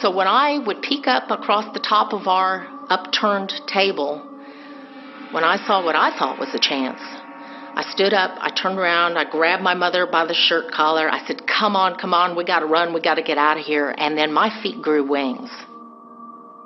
So 0.00 0.14
when 0.14 0.28
I 0.28 0.58
would 0.58 0.80
peek 0.80 1.06
up 1.06 1.30
across 1.30 1.72
the 1.74 1.80
top 1.80 2.12
of 2.12 2.26
our 2.26 2.66
upturned 2.88 3.52
table, 3.66 4.22
when 5.32 5.44
I 5.44 5.56
saw 5.66 5.84
what 5.84 5.96
I 5.96 6.16
thought 6.16 6.38
was 6.38 6.54
a 6.54 6.58
chance, 6.58 7.00
I 7.74 7.84
stood 7.90 8.12
up, 8.12 8.36
I 8.40 8.50
turned 8.50 8.78
around, 8.78 9.16
I 9.16 9.28
grabbed 9.30 9.62
my 9.62 9.74
mother 9.74 10.06
by 10.06 10.26
the 10.26 10.34
shirt 10.34 10.70
collar. 10.72 11.08
I 11.08 11.26
said, 11.26 11.42
Come 11.46 11.74
on, 11.74 11.98
come 11.98 12.12
on, 12.12 12.36
we 12.36 12.44
got 12.44 12.60
to 12.60 12.66
run, 12.66 12.92
we 12.92 13.00
got 13.00 13.14
to 13.14 13.22
get 13.22 13.38
out 13.38 13.58
of 13.58 13.64
here. 13.64 13.94
And 13.96 14.16
then 14.16 14.32
my 14.32 14.50
feet 14.62 14.82
grew 14.82 15.08
wings. 15.08 15.50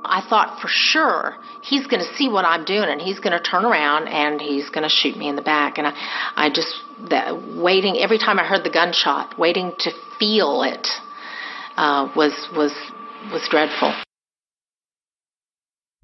I 0.09 0.25
thought 0.29 0.61
for 0.61 0.69
sure 0.69 1.37
he's 1.63 1.87
to 2.01 2.15
see 2.15 2.29
what 2.29 2.45
I'm 2.45 2.65
doing 2.65 2.89
and 2.89 3.01
he's 3.01 3.19
to 3.33 3.41
turn 3.41 3.65
around 3.65 4.09
and 4.09 4.41
he's 4.41 4.71
to 4.85 4.89
shoot 4.89 5.17
me 5.17 5.29
in 5.29 5.37
the 5.37 5.43
back. 5.43 5.79
And 5.79 5.87
I, 5.87 5.93
I 6.37 6.51
just 6.51 6.73
that 7.11 7.57
waiting 7.57 7.99
every 7.99 8.19
time 8.19 8.39
I 8.39 8.45
heard 8.45 8.65
the 8.65 8.71
gunshot, 8.71 9.39
waiting 9.39 9.73
to 9.81 9.91
feel 10.19 10.63
it 10.63 10.87
uh, 11.77 12.11
was 12.15 12.33
was 12.55 12.73
was 13.33 13.47
dreadful. 13.51 13.95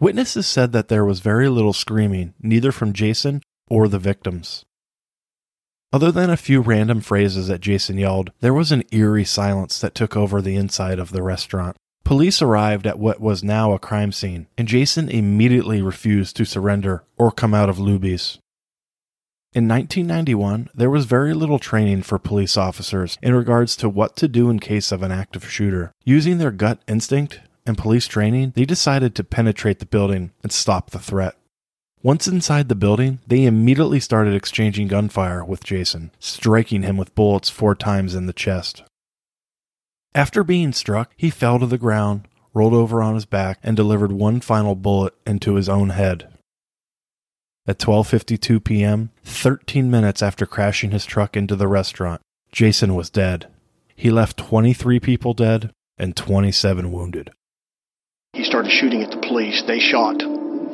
Witnesses 0.01 0.49
said 0.49 0.73
that 0.73 0.89
there 0.89 1.05
was 1.05 1.21
very 1.21 1.49
little 1.49 1.73
screaming, 1.73 2.35
neither 2.41 2.73
from 2.73 2.93
Jason 2.93 3.41
or 3.69 3.87
the 3.87 4.01
victims. 4.01 4.65
Other 5.93 6.11
than 6.11 6.31
a 6.31 6.39
few 6.39 6.63
random 6.63 7.03
phrases 7.03 7.49
that 7.49 7.61
Jason 7.61 7.99
yelled, 7.99 8.33
there 8.41 8.55
was 8.55 8.73
an 8.73 8.85
eerie 8.93 9.27
silence 9.27 9.79
that 9.81 9.95
took 9.95 10.17
over 10.17 10.41
the 10.41 10.57
inside 10.57 10.99
of 10.99 11.13
the 11.13 11.23
restaurant. 11.23 11.77
Police 12.03 12.41
arrived 12.41 12.87
at 12.87 12.99
what 12.99 13.21
was 13.21 13.45
now 13.45 13.73
a 13.73 13.79
crime 13.79 14.11
scene, 14.11 14.47
and 14.57 14.67
Jason 14.67 15.11
immediately 15.11 15.83
refused 15.83 16.35
to 16.37 16.47
surrender 16.47 17.05
or 17.19 17.31
come 17.31 17.53
out 17.53 17.69
of 17.69 17.77
Luby's. 17.77 18.39
In 19.53 19.69
1991, 19.69 20.71
there 20.75 20.89
was 20.89 21.05
very 21.05 21.35
little 21.35 21.59
training 21.59 22.03
for 22.03 22.19
police 22.19 22.57
officers 22.57 23.19
in 23.21 23.35
regards 23.35 23.77
to 23.77 23.89
what 23.91 24.17
to 24.17 24.29
do 24.29 24.49
in 24.49 24.61
case 24.61 24.93
of 24.93 25.03
an 25.03 25.13
active 25.13 25.49
shooter. 25.51 25.93
Using 26.05 26.39
their 26.39 26.51
gut 26.51 26.81
instinct 26.89 27.41
and 27.67 27.77
police 27.77 28.07
training, 28.07 28.55
they 28.57 28.65
decided 28.65 29.15
to 29.15 29.25
penetrate 29.25 29.79
the 29.79 29.87
building 29.87 30.33
and 30.43 30.51
stop 30.51 30.91
the 30.91 30.99
threat. 30.99 31.37
Once 32.05 32.27
inside 32.27 32.69
the 32.69 32.75
building, 32.75 33.21
they 33.29 33.45
immediately 33.45 34.01
started 34.01 34.35
exchanging 34.35 34.89
gunfire 34.89 35.45
with 35.45 35.63
Jason, 35.63 36.11
striking 36.19 36.83
him 36.83 36.97
with 36.97 37.15
bullets 37.15 37.49
four 37.49 37.77
times 37.77 38.17
in 38.17 38.27
the 38.27 38.33
chest. 38.33 38.83
After 40.13 40.43
being 40.43 40.73
struck, 40.73 41.13
he 41.17 41.31
fell 41.31 41.61
to 41.61 41.67
the 41.67 41.79
ground, 41.79 42.27
rolled 42.53 42.75
over 42.75 43.01
on 43.03 43.15
his 43.15 43.25
back, 43.25 43.61
and 43.63 43.77
delivered 43.77 44.11
one 44.11 44.41
final 44.41 44.75
bullet 44.75 45.15
into 45.25 45.55
his 45.55 45.69
own 45.69 45.91
head. 45.91 46.29
At 47.69 47.79
12:52 47.79 48.65
p.m., 48.65 49.11
13 49.23 49.89
minutes 49.89 50.23
after 50.23 50.45
crashing 50.45 50.91
his 50.91 51.07
truck 51.07 51.37
into 51.37 51.55
the 51.55 51.69
restaurant, 51.69 52.21
Jason 52.51 52.97
was 52.97 53.11
dead. 53.11 53.47
He 53.95 54.11
left 54.11 54.37
23 54.37 54.99
people 54.99 55.35
dead 55.35 55.71
and 55.97 56.17
27 56.17 56.91
wounded. 56.91 57.31
He 58.33 58.43
started 58.43 58.73
shooting 58.73 59.05
at 59.05 59.13
the 59.13 59.19
police. 59.19 59.63
They 59.63 59.79
shot 59.79 60.21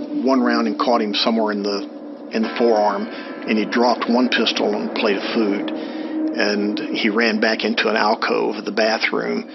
one 0.09 0.41
round 0.41 0.67
and 0.67 0.79
caught 0.79 1.01
him 1.01 1.15
somewhere 1.15 1.53
in 1.53 1.63
the 1.63 1.99
in 2.33 2.43
the 2.43 2.55
forearm, 2.59 3.07
and 3.07 3.59
he 3.59 3.65
dropped 3.65 4.09
one 4.09 4.29
pistol 4.29 4.75
on 4.75 4.89
a 4.89 4.95
plate 4.95 5.17
of 5.17 5.23
food, 5.35 5.71
and 5.71 6.79
he 6.79 7.09
ran 7.09 7.41
back 7.41 7.65
into 7.65 7.89
an 7.89 7.97
alcove 7.97 8.57
of 8.57 8.65
the 8.65 8.73
bathroom. 8.73 9.49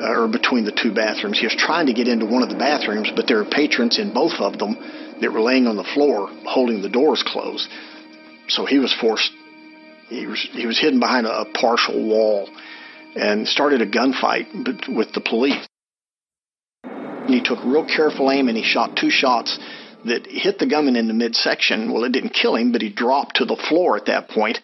Uh, 0.00 0.22
or 0.22 0.28
between 0.28 0.64
the 0.64 0.72
two 0.72 0.94
bathrooms. 0.94 1.38
He 1.38 1.44
was 1.44 1.54
trying 1.54 1.84
to 1.88 1.92
get 1.92 2.08
into 2.08 2.24
one 2.24 2.42
of 2.42 2.48
the 2.48 2.56
bathrooms, 2.56 3.12
but 3.14 3.26
there 3.26 3.36
were 3.36 3.44
patrons 3.44 3.98
in 3.98 4.14
both 4.14 4.32
of 4.40 4.58
them 4.58 4.78
that 5.20 5.30
were 5.30 5.42
laying 5.42 5.66
on 5.66 5.76
the 5.76 5.84
floor 5.84 6.26
holding 6.46 6.80
the 6.80 6.88
doors 6.88 7.22
closed. 7.22 7.68
So 8.48 8.64
he 8.64 8.78
was 8.78 8.94
forced. 8.98 9.30
He 10.08 10.26
was 10.26 10.40
he 10.52 10.64
was 10.64 10.78
hidden 10.78 11.00
behind 11.00 11.26
a, 11.26 11.40
a 11.40 11.44
partial 11.52 12.02
wall, 12.02 12.48
and 13.14 13.46
started 13.46 13.82
a 13.82 13.86
gunfight 13.86 14.88
with 14.88 15.12
the 15.12 15.20
police. 15.20 15.68
And 16.82 17.34
he 17.34 17.42
took 17.42 17.62
real 17.62 17.84
careful 17.84 18.30
aim 18.30 18.48
and 18.48 18.56
he 18.56 18.64
shot 18.64 18.96
two 18.96 19.10
shots 19.10 19.58
that 20.04 20.26
hit 20.26 20.58
the 20.58 20.66
gunman 20.66 20.96
in 20.96 21.08
the 21.08 21.14
midsection. 21.14 21.92
Well, 21.92 22.04
it 22.04 22.12
didn't 22.12 22.30
kill 22.30 22.56
him, 22.56 22.72
but 22.72 22.82
he 22.82 22.90
dropped 22.90 23.36
to 23.36 23.44
the 23.44 23.56
floor 23.56 23.96
at 23.96 24.06
that 24.06 24.28
point. 24.28 24.60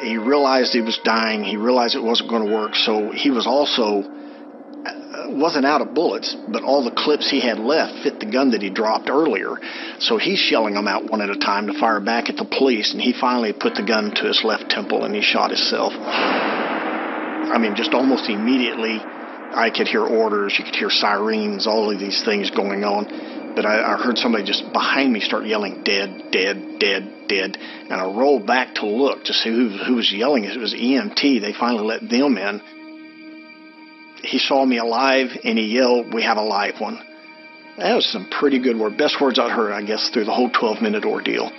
He 0.00 0.16
realized 0.16 0.72
he 0.72 0.80
was 0.80 0.98
dying. 1.04 1.44
He 1.44 1.56
realized 1.56 1.94
it 1.94 2.02
wasn't 2.02 2.30
going 2.30 2.46
to 2.48 2.52
work. 2.52 2.74
So 2.74 3.12
he 3.12 3.30
was 3.30 3.46
also 3.46 4.02
uh, 4.02 5.28
wasn't 5.28 5.64
out 5.64 5.80
of 5.80 5.94
bullets, 5.94 6.34
but 6.48 6.64
all 6.64 6.82
the 6.82 6.90
clips 6.90 7.30
he 7.30 7.40
had 7.40 7.58
left 7.58 8.02
fit 8.02 8.18
the 8.18 8.26
gun 8.26 8.50
that 8.50 8.62
he 8.62 8.70
dropped 8.70 9.08
earlier. 9.08 9.56
So 10.00 10.18
he's 10.18 10.38
shelling 10.38 10.74
them 10.74 10.88
out 10.88 11.08
one 11.08 11.20
at 11.20 11.30
a 11.30 11.38
time 11.38 11.68
to 11.68 11.78
fire 11.78 12.00
back 12.00 12.28
at 12.28 12.36
the 12.36 12.44
police, 12.44 12.92
and 12.92 13.00
he 13.00 13.12
finally 13.12 13.52
put 13.52 13.76
the 13.76 13.84
gun 13.84 14.12
to 14.16 14.26
his 14.26 14.42
left 14.42 14.70
temple 14.70 15.04
and 15.04 15.14
he 15.14 15.22
shot 15.22 15.50
himself. 15.50 15.92
I 15.94 17.58
mean, 17.58 17.76
just 17.76 17.92
almost 17.94 18.28
immediately, 18.28 18.98
I 18.98 19.70
could 19.70 19.86
hear 19.86 20.02
orders, 20.02 20.56
you 20.58 20.64
could 20.64 20.74
hear 20.74 20.90
sirens, 20.90 21.66
all 21.68 21.92
of 21.92 22.00
these 22.00 22.24
things 22.24 22.50
going 22.50 22.82
on 22.82 23.31
but 23.54 23.66
I, 23.66 23.94
I 23.94 23.96
heard 23.96 24.18
somebody 24.18 24.44
just 24.44 24.72
behind 24.72 25.12
me 25.12 25.20
start 25.20 25.46
yelling, 25.46 25.82
dead, 25.84 26.30
dead, 26.30 26.78
dead, 26.78 27.28
dead. 27.28 27.56
And 27.56 27.92
I 27.92 28.04
rolled 28.04 28.46
back 28.46 28.76
to 28.76 28.86
look 28.86 29.24
to 29.24 29.32
see 29.32 29.50
who, 29.50 29.68
who 29.68 29.94
was 29.96 30.12
yelling. 30.12 30.44
It 30.44 30.58
was 30.58 30.74
EMT. 30.74 31.40
They 31.40 31.52
finally 31.52 31.84
let 31.84 32.08
them 32.08 32.36
in. 32.36 32.60
He 34.22 34.38
saw 34.38 34.64
me 34.64 34.78
alive 34.78 35.30
and 35.44 35.58
he 35.58 35.66
yelled, 35.66 36.14
We 36.14 36.22
have 36.22 36.36
a 36.36 36.42
live 36.42 36.80
one. 36.80 37.00
That 37.78 37.94
was 37.94 38.06
some 38.06 38.28
pretty 38.28 38.58
good 38.60 38.78
word. 38.78 38.98
Best 38.98 39.20
words 39.20 39.38
I'd 39.38 39.50
heard, 39.50 39.72
I 39.72 39.82
guess, 39.82 40.10
through 40.10 40.24
the 40.24 40.34
whole 40.34 40.50
12 40.50 40.82
minute 40.82 41.04
ordeal. 41.04 41.50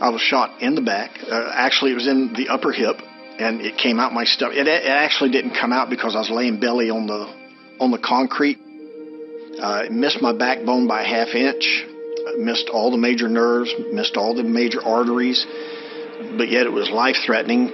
I 0.00 0.10
was 0.10 0.20
shot 0.20 0.60
in 0.60 0.74
the 0.74 0.82
back. 0.82 1.18
Uh, 1.22 1.50
actually, 1.54 1.92
it 1.92 1.94
was 1.94 2.08
in 2.08 2.32
the 2.34 2.48
upper 2.48 2.72
hip, 2.72 2.96
and 3.38 3.60
it 3.60 3.78
came 3.78 4.00
out 4.00 4.12
my 4.12 4.24
stomach. 4.24 4.56
It, 4.56 4.66
it 4.66 4.86
actually 4.86 5.30
didn't 5.30 5.54
come 5.54 5.72
out 5.72 5.88
because 5.90 6.14
I 6.14 6.18
was 6.18 6.30
laying 6.30 6.60
belly 6.60 6.90
on 6.90 7.06
the 7.06 7.32
on 7.80 7.90
the 7.90 7.98
concrete 7.98 8.58
uh, 9.62 9.84
missed 9.90 10.20
my 10.20 10.32
backbone 10.32 10.88
by 10.88 11.02
a 11.02 11.06
half 11.06 11.28
inch, 11.34 11.86
missed 12.36 12.68
all 12.68 12.90
the 12.90 12.98
major 12.98 13.28
nerves, 13.28 13.72
missed 13.92 14.16
all 14.16 14.34
the 14.34 14.42
major 14.42 14.82
arteries, 14.82 15.46
but 16.36 16.50
yet 16.50 16.66
it 16.66 16.72
was 16.72 16.90
life 16.90 17.16
threatening. 17.24 17.72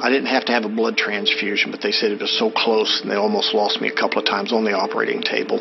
I 0.00 0.08
didn't 0.08 0.28
have 0.28 0.46
to 0.46 0.52
have 0.52 0.64
a 0.64 0.68
blood 0.68 0.96
transfusion, 0.96 1.72
but 1.72 1.82
they 1.82 1.90
said 1.90 2.12
it 2.12 2.20
was 2.20 2.38
so 2.38 2.50
close, 2.50 3.00
and 3.02 3.10
they 3.10 3.16
almost 3.16 3.52
lost 3.52 3.80
me 3.80 3.88
a 3.88 3.94
couple 3.94 4.18
of 4.18 4.24
times 4.24 4.52
on 4.52 4.64
the 4.64 4.72
operating 4.72 5.22
table. 5.22 5.58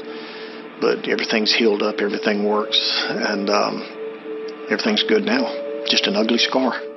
But 0.80 1.10
everything's 1.10 1.54
healed 1.54 1.82
up, 1.82 1.96
everything 2.00 2.48
works, 2.48 2.80
and 3.10 3.50
um, 3.50 4.66
everything's 4.70 5.04
good 5.04 5.24
now. 5.24 5.84
Just 5.88 6.08
an 6.08 6.16
ugly 6.16 6.38
scar. 6.38 6.89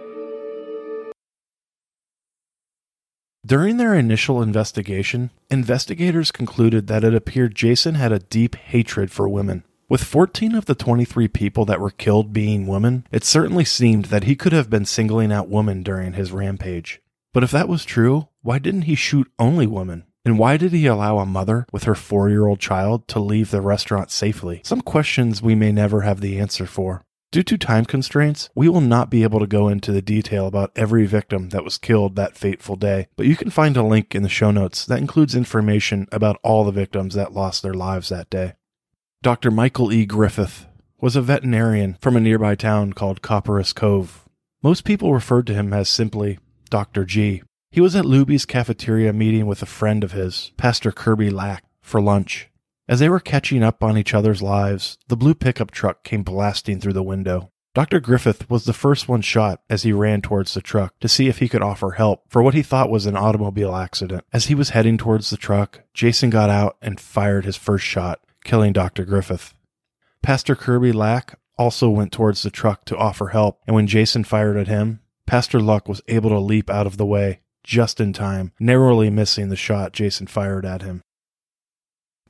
During 3.45 3.77
their 3.77 3.93
initial 3.93 4.41
investigation, 4.41 5.31
investigators 5.51 6.31
concluded 6.31 6.87
that 6.87 7.03
it 7.03 7.13
appeared 7.13 7.57
Jason 7.57 7.97
had 7.97 8.13
a 8.13 8.21
deep 8.21 8.55
hatred 8.55 9.11
for 9.11 9.29
women. 9.29 9.65
With 9.89 10.05
14 10.05 10.55
of 10.55 10.67
the 10.67 10.77
23 10.77 11.27
people 11.27 11.65
that 11.65 11.81
were 11.81 11.91
killed 11.91 12.33
being 12.33 12.69
women, 12.69 13.05
it 13.11 13.25
certainly 13.25 13.65
seemed 13.65 14.07
that 14.07 14.25
he 14.25 14.37
could 14.37 14.53
have 14.53 14.71
been 14.71 14.85
singling 14.85 15.33
out 15.33 15.49
women 15.49 15.83
during 15.83 16.13
his 16.13 16.31
rampage. 16.31 17.03
But 17.33 17.43
if 17.43 17.51
that 17.51 17.69
was 17.69 17.85
true, 17.85 18.29
why 18.43 18.61
didn't 18.61 18.83
he 18.83 18.95
shoot 18.95 19.29
only 19.41 19.67
women? 19.67 20.05
And 20.25 20.39
why 20.39 20.57
did 20.57 20.71
he 20.71 20.87
allow 20.87 21.19
a 21.19 21.27
mother 21.27 21.67
with 21.73 21.83
her 21.83 21.97
four 21.97 22.29
year 22.29 22.47
old 22.47 22.61
child 22.61 23.09
to 23.09 23.19
leave 23.19 23.51
the 23.51 23.61
restaurant 23.61 24.13
safely? 24.13 24.61
Some 24.65 24.83
questions 24.83 25.43
we 25.43 25.57
may 25.57 25.73
never 25.73 26.03
have 26.03 26.21
the 26.21 26.39
answer 26.39 26.65
for. 26.65 27.05
Due 27.33 27.43
to 27.43 27.57
time 27.57 27.87
constraints, 27.87 28.51
we 28.55 28.69
will 28.69 28.83
not 28.83 29.09
be 29.09 29.23
able 29.23 29.41
to 29.41 29.47
go 29.47 29.67
into 29.67 29.91
the 29.91 30.03
detail 30.03 30.47
about 30.47 30.71
every 30.77 31.07
victim 31.07 31.49
that 31.49 31.65
was 31.65 31.79
killed 31.79 32.15
that 32.15 32.37
fateful 32.37 32.77
day, 32.77 33.09
but 33.17 33.25
you 33.25 33.37
can 33.37 33.49
find 33.49 33.75
a 33.75 33.83
link 33.83 34.15
in 34.15 34.23
the 34.23 34.29
show 34.29 34.51
notes 34.51 34.85
that 34.85 34.99
includes 34.99 35.35
information 35.35 36.07
about 36.13 36.39
all 36.43 36.63
the 36.63 36.71
victims 36.71 37.15
that 37.15 37.33
lost 37.33 37.63
their 37.63 37.73
lives 37.73 38.11
that 38.11 38.29
day. 38.29 38.53
Dr. 39.23 39.51
Michael 39.51 39.91
E. 39.91 40.05
Griffith 40.05 40.67
was 41.01 41.17
a 41.17 41.23
veterinarian 41.23 41.97
from 42.03 42.17
a 42.17 42.21
nearby 42.21 42.55
town 42.55 42.93
called 42.93 43.23
Copperas 43.23 43.73
Cove. 43.73 44.29
Most 44.63 44.85
people 44.85 45.15
referred 45.15 45.47
to 45.47 45.55
him 45.55 45.73
as 45.73 45.89
simply 45.89 46.39
Dr. 46.69 47.07
G. 47.07 47.43
He 47.71 47.81
was 47.81 47.97
at 47.97 48.05
Luby's 48.05 48.45
cafeteria 48.45 49.15
meeting 49.15 49.47
with 49.47 49.63
a 49.63 49.67
friend 49.67 50.05
of 50.05 50.13
his, 50.13 50.53
Pastor 50.59 50.93
Kirby 50.93 51.31
Lack, 51.31 51.65
for 51.81 51.99
lunch. 51.99 52.51
As 52.89 52.99
they 52.99 53.09
were 53.09 53.21
catching 53.21 53.63
up 53.63 53.83
on 53.83 53.97
each 53.97 54.13
other's 54.13 54.43
lives, 54.43 54.99
the 55.09 55.17
blue 55.17 55.35
pickup 55.35 55.71
truck 55.71 56.03
came 56.03 56.23
blasting 56.23 56.81
through 56.81 56.95
the 56.95 57.03
window. 57.03 57.53
Dr. 57.75 58.01
Griffith 58.01 58.51
was 58.51 58.65
the 58.65 58.75
first 58.75 59.09
one 59.09 59.23
shot 59.23 59.63
as 59.71 59.83
he 59.83 59.93
ran 59.93 60.21
towards 60.21 60.53
the 60.53 60.61
truck 60.61 60.99
to 61.01 61.09
see 61.09 61.29
if 61.29 61.39
he 61.39 61.49
could 61.49 61.63
offer 61.63 61.93
help 61.93 62.25
for 62.29 62.43
what 62.43 62.55
he 62.55 62.63
thought 62.63 62.91
was 62.91 63.07
an 63.07 63.17
automobile 63.17 63.75
accident. 63.75 64.25
As 64.33 64.47
he 64.47 64.55
was 64.55 64.71
heading 64.71 64.99
towards 64.99 65.31
the 65.31 65.39
truck, 65.39 65.81
Jason 65.95 66.29
got 66.29 66.51
out 66.51 66.77
and 66.83 67.01
fired 67.01 67.47
his 67.47 67.57
first 67.57 67.87
shot, 67.87 68.21
killing 68.45 68.75
Dr. 68.75 69.05
Griffith. 69.05 69.55
Pastor 70.23 70.55
Kirby 70.55 70.93
Lack 70.93 71.39
also 71.57 71.89
went 71.89 72.13
towards 72.13 72.43
the 72.43 72.51
truck 72.51 72.85
to 72.87 72.97
offer 72.97 73.29
help, 73.29 73.61
and 73.67 73.75
when 73.75 73.87
Jason 73.87 74.25
fired 74.25 74.57
at 74.59 74.69
him, 74.69 75.01
Pastor 75.27 75.61
Lack 75.61 75.89
was 75.89 76.03
able 76.09 76.31
to 76.31 76.39
leap 76.39 76.69
out 76.69 76.87
of 76.87 76.99
the 76.99 77.07
way 77.07 77.41
just 77.65 78.01
in 78.01 78.13
time, 78.13 78.53
narrowly 78.61 79.09
missing 79.09 79.49
the 79.49 79.57
shot 79.57 79.93
Jason 79.93 80.27
fired 80.27 80.67
at 80.67 80.83
him. 80.83 81.03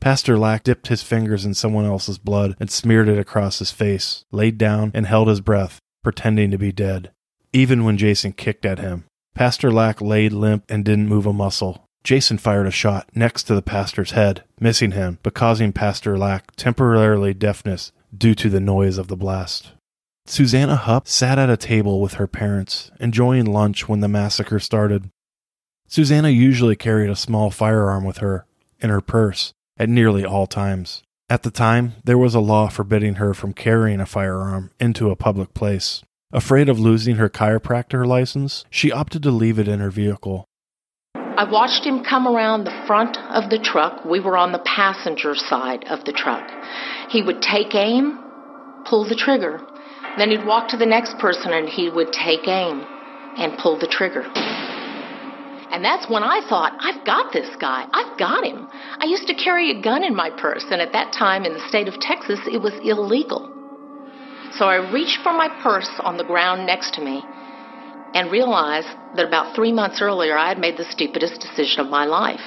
Pastor 0.02 0.36
Lack 0.36 0.64
dipped 0.64 0.88
his 0.88 1.00
fingers 1.00 1.44
in 1.44 1.54
someone 1.54 1.84
else's 1.84 2.18
blood 2.18 2.56
and 2.58 2.68
smeared 2.68 3.08
it 3.08 3.20
across 3.20 3.60
his 3.60 3.70
face, 3.70 4.24
laid 4.32 4.58
down, 4.58 4.90
and 4.94 5.06
held 5.06 5.28
his 5.28 5.40
breath, 5.40 5.78
pretending 6.02 6.50
to 6.50 6.58
be 6.58 6.72
dead. 6.72 7.12
Even 7.52 7.84
when 7.84 7.96
Jason 7.96 8.32
kicked 8.32 8.66
at 8.66 8.80
him, 8.80 9.04
Pastor 9.36 9.70
Lack 9.70 10.00
laid 10.00 10.32
limp 10.32 10.64
and 10.68 10.84
didn't 10.84 11.06
move 11.06 11.24
a 11.24 11.32
muscle. 11.32 11.84
Jason 12.02 12.36
fired 12.36 12.66
a 12.66 12.72
shot 12.72 13.08
next 13.14 13.44
to 13.44 13.54
the 13.54 13.62
pastor's 13.62 14.10
head, 14.10 14.42
missing 14.58 14.90
him, 14.90 15.20
but 15.22 15.34
causing 15.34 15.72
Pastor 15.72 16.18
Lack 16.18 16.50
temporarily 16.56 17.32
deafness 17.32 17.92
due 18.12 18.34
to 18.34 18.50
the 18.50 18.58
noise 18.58 18.98
of 18.98 19.06
the 19.06 19.16
blast. 19.16 19.70
Suzanna 20.26 20.74
Hupp 20.74 21.06
sat 21.06 21.38
at 21.38 21.48
a 21.48 21.56
table 21.56 22.00
with 22.00 22.14
her 22.14 22.26
parents, 22.26 22.90
enjoying 22.98 23.46
lunch 23.46 23.88
when 23.88 24.00
the 24.00 24.08
massacre 24.08 24.58
started. 24.58 25.10
Suzanna 25.86 26.30
usually 26.30 26.74
carried 26.74 27.08
a 27.08 27.14
small 27.14 27.52
firearm 27.52 28.04
with 28.04 28.18
her 28.18 28.46
in 28.80 28.90
her 28.90 29.00
purse, 29.00 29.52
at 29.78 29.88
nearly 29.88 30.24
all 30.24 30.46
times. 30.46 31.02
At 31.28 31.42
the 31.42 31.50
time, 31.50 31.94
there 32.04 32.18
was 32.18 32.34
a 32.34 32.40
law 32.40 32.68
forbidding 32.68 33.14
her 33.14 33.32
from 33.32 33.54
carrying 33.54 34.00
a 34.00 34.06
firearm 34.06 34.70
into 34.78 35.10
a 35.10 35.16
public 35.16 35.54
place. 35.54 36.02
Afraid 36.32 36.68
of 36.68 36.78
losing 36.78 37.16
her 37.16 37.28
chiropractor 37.28 38.06
license, 38.06 38.64
she 38.70 38.92
opted 38.92 39.22
to 39.22 39.30
leave 39.30 39.58
it 39.58 39.68
in 39.68 39.80
her 39.80 39.90
vehicle. 39.90 40.46
I 41.14 41.50
watched 41.50 41.84
him 41.84 42.04
come 42.04 42.28
around 42.28 42.64
the 42.64 42.84
front 42.86 43.16
of 43.16 43.48
the 43.48 43.58
truck. 43.58 44.04
We 44.04 44.20
were 44.20 44.36
on 44.36 44.52
the 44.52 44.62
passenger 44.64 45.34
side 45.34 45.84
of 45.88 46.04
the 46.04 46.12
truck. 46.12 46.46
He 47.08 47.22
would 47.22 47.40
take 47.40 47.74
aim, 47.74 48.18
pull 48.84 49.08
the 49.08 49.16
trigger. 49.16 49.60
Then 50.18 50.30
he'd 50.30 50.44
walk 50.44 50.68
to 50.68 50.76
the 50.76 50.86
next 50.86 51.18
person 51.18 51.52
and 51.52 51.68
he 51.68 51.88
would 51.88 52.12
take 52.12 52.46
aim 52.46 52.84
and 53.38 53.58
pull 53.58 53.78
the 53.78 53.86
trigger. 53.86 54.24
And 55.72 55.82
that's 55.82 56.08
when 56.08 56.22
I 56.22 56.46
thought, 56.46 56.76
I've 56.78 57.02
got 57.06 57.32
this 57.32 57.48
guy. 57.56 57.86
I've 57.92 58.18
got 58.18 58.44
him. 58.44 58.68
I 58.98 59.06
used 59.06 59.26
to 59.28 59.34
carry 59.34 59.70
a 59.70 59.80
gun 59.80 60.04
in 60.04 60.14
my 60.14 60.28
purse, 60.28 60.66
and 60.70 60.82
at 60.82 60.92
that 60.92 61.14
time 61.14 61.46
in 61.46 61.54
the 61.54 61.66
state 61.66 61.88
of 61.88 61.98
Texas, 61.98 62.40
it 62.46 62.60
was 62.60 62.74
illegal. 62.84 63.50
So 64.52 64.66
I 64.66 64.92
reached 64.92 65.22
for 65.22 65.32
my 65.32 65.48
purse 65.62 65.90
on 66.00 66.18
the 66.18 66.24
ground 66.24 66.66
next 66.66 66.92
to 66.94 67.00
me 67.00 67.24
and 68.12 68.30
realized 68.30 68.88
that 69.16 69.26
about 69.26 69.56
three 69.56 69.72
months 69.72 70.02
earlier 70.02 70.36
I 70.36 70.50
had 70.50 70.58
made 70.58 70.76
the 70.76 70.84
stupidest 70.84 71.40
decision 71.40 71.80
of 71.80 71.88
my 71.88 72.04
life. 72.04 72.44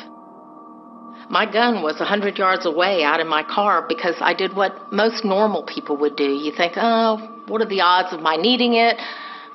My 1.28 1.52
gun 1.52 1.82
was 1.82 2.00
a 2.00 2.06
hundred 2.06 2.38
yards 2.38 2.68
away 2.68 3.04
out 3.04 3.20
in 3.20 3.28
my 3.28 3.42
car 3.42 3.84
because 3.88 4.16
I 4.22 4.36
did 4.36 4.56
what 4.56 4.94
most 4.94 5.26
normal 5.26 5.64
people 5.64 5.98
would 5.98 6.16
do. 6.16 6.32
You 6.32 6.52
think, 6.56 6.74
oh, 6.76 7.42
what 7.48 7.60
are 7.64 7.68
the 7.68 7.82
odds 7.82 8.14
of 8.14 8.22
my 8.22 8.36
needing 8.36 8.76
it 8.76 8.98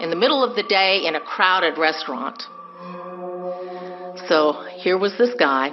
in 0.01 0.11
the 0.11 0.17
middle 0.17 0.43
of 0.43 0.57
the 0.57 0.65
day 0.65 1.07
in 1.07 1.15
a 1.15 1.21
crowded 1.21 1.79
restaurant? 1.79 2.43
So 4.31 4.65
here 4.77 4.97
was 4.97 5.13
this 5.19 5.35
guy 5.37 5.73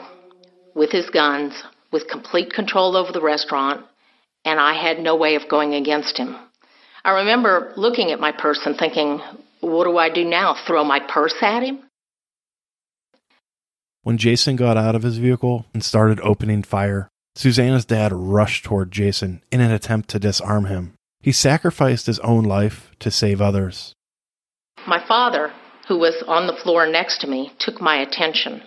with 0.74 0.92
his 0.92 1.08
guns, 1.12 1.54
with 1.92 2.08
complete 2.10 2.52
control 2.52 2.98
over 2.98 3.12
the 3.12 3.22
restaurant, 3.22 3.86
and 4.46 4.60
I 4.60 4.74
had 4.74 4.98
no 5.00 5.16
way 5.16 5.36
of 5.36 5.48
going 5.48 5.76
against 5.76 6.18
him. 6.18 6.36
I 7.06 7.12
remember 7.20 7.72
looking 7.78 8.12
at 8.12 8.20
my 8.20 8.32
purse 8.32 8.60
and 8.66 8.76
thinking, 8.76 9.22
what 9.60 9.84
do 9.84 9.96
I 10.00 10.10
do 10.10 10.26
now? 10.26 10.56
Throw 10.66 10.84
my 10.84 11.00
purse 11.00 11.36
at 11.40 11.62
him? 11.62 11.82
When 14.02 14.18
Jason 14.18 14.56
got 14.56 14.76
out 14.76 14.96
of 14.96 15.04
his 15.04 15.20
vehicle 15.20 15.68
and 15.72 15.84
started 15.84 16.20
opening 16.22 16.64
fire, 16.64 17.10
Suzanna's 17.36 17.86
dad 17.86 18.12
rushed 18.12 18.66
toward 18.66 18.92
Jason 18.92 19.44
in 19.52 19.62
an 19.62 19.70
attempt 19.70 20.10
to 20.10 20.20
disarm 20.20 20.66
him. 20.66 20.96
He 21.22 21.32
sacrificed 21.32 22.08
his 22.08 22.18
own 22.20 22.44
life 22.44 22.90
to 23.02 23.12
save 23.12 23.40
others. 23.40 23.94
My 24.88 25.06
father, 25.08 25.52
who 25.88 25.98
was 25.98 26.24
on 26.27 26.48
the 26.48 26.53
floor 26.63 26.86
next 26.88 27.22
to 27.22 27.27
me, 27.27 27.51
took 27.60 27.82
my 27.82 27.98
attention. 27.98 28.62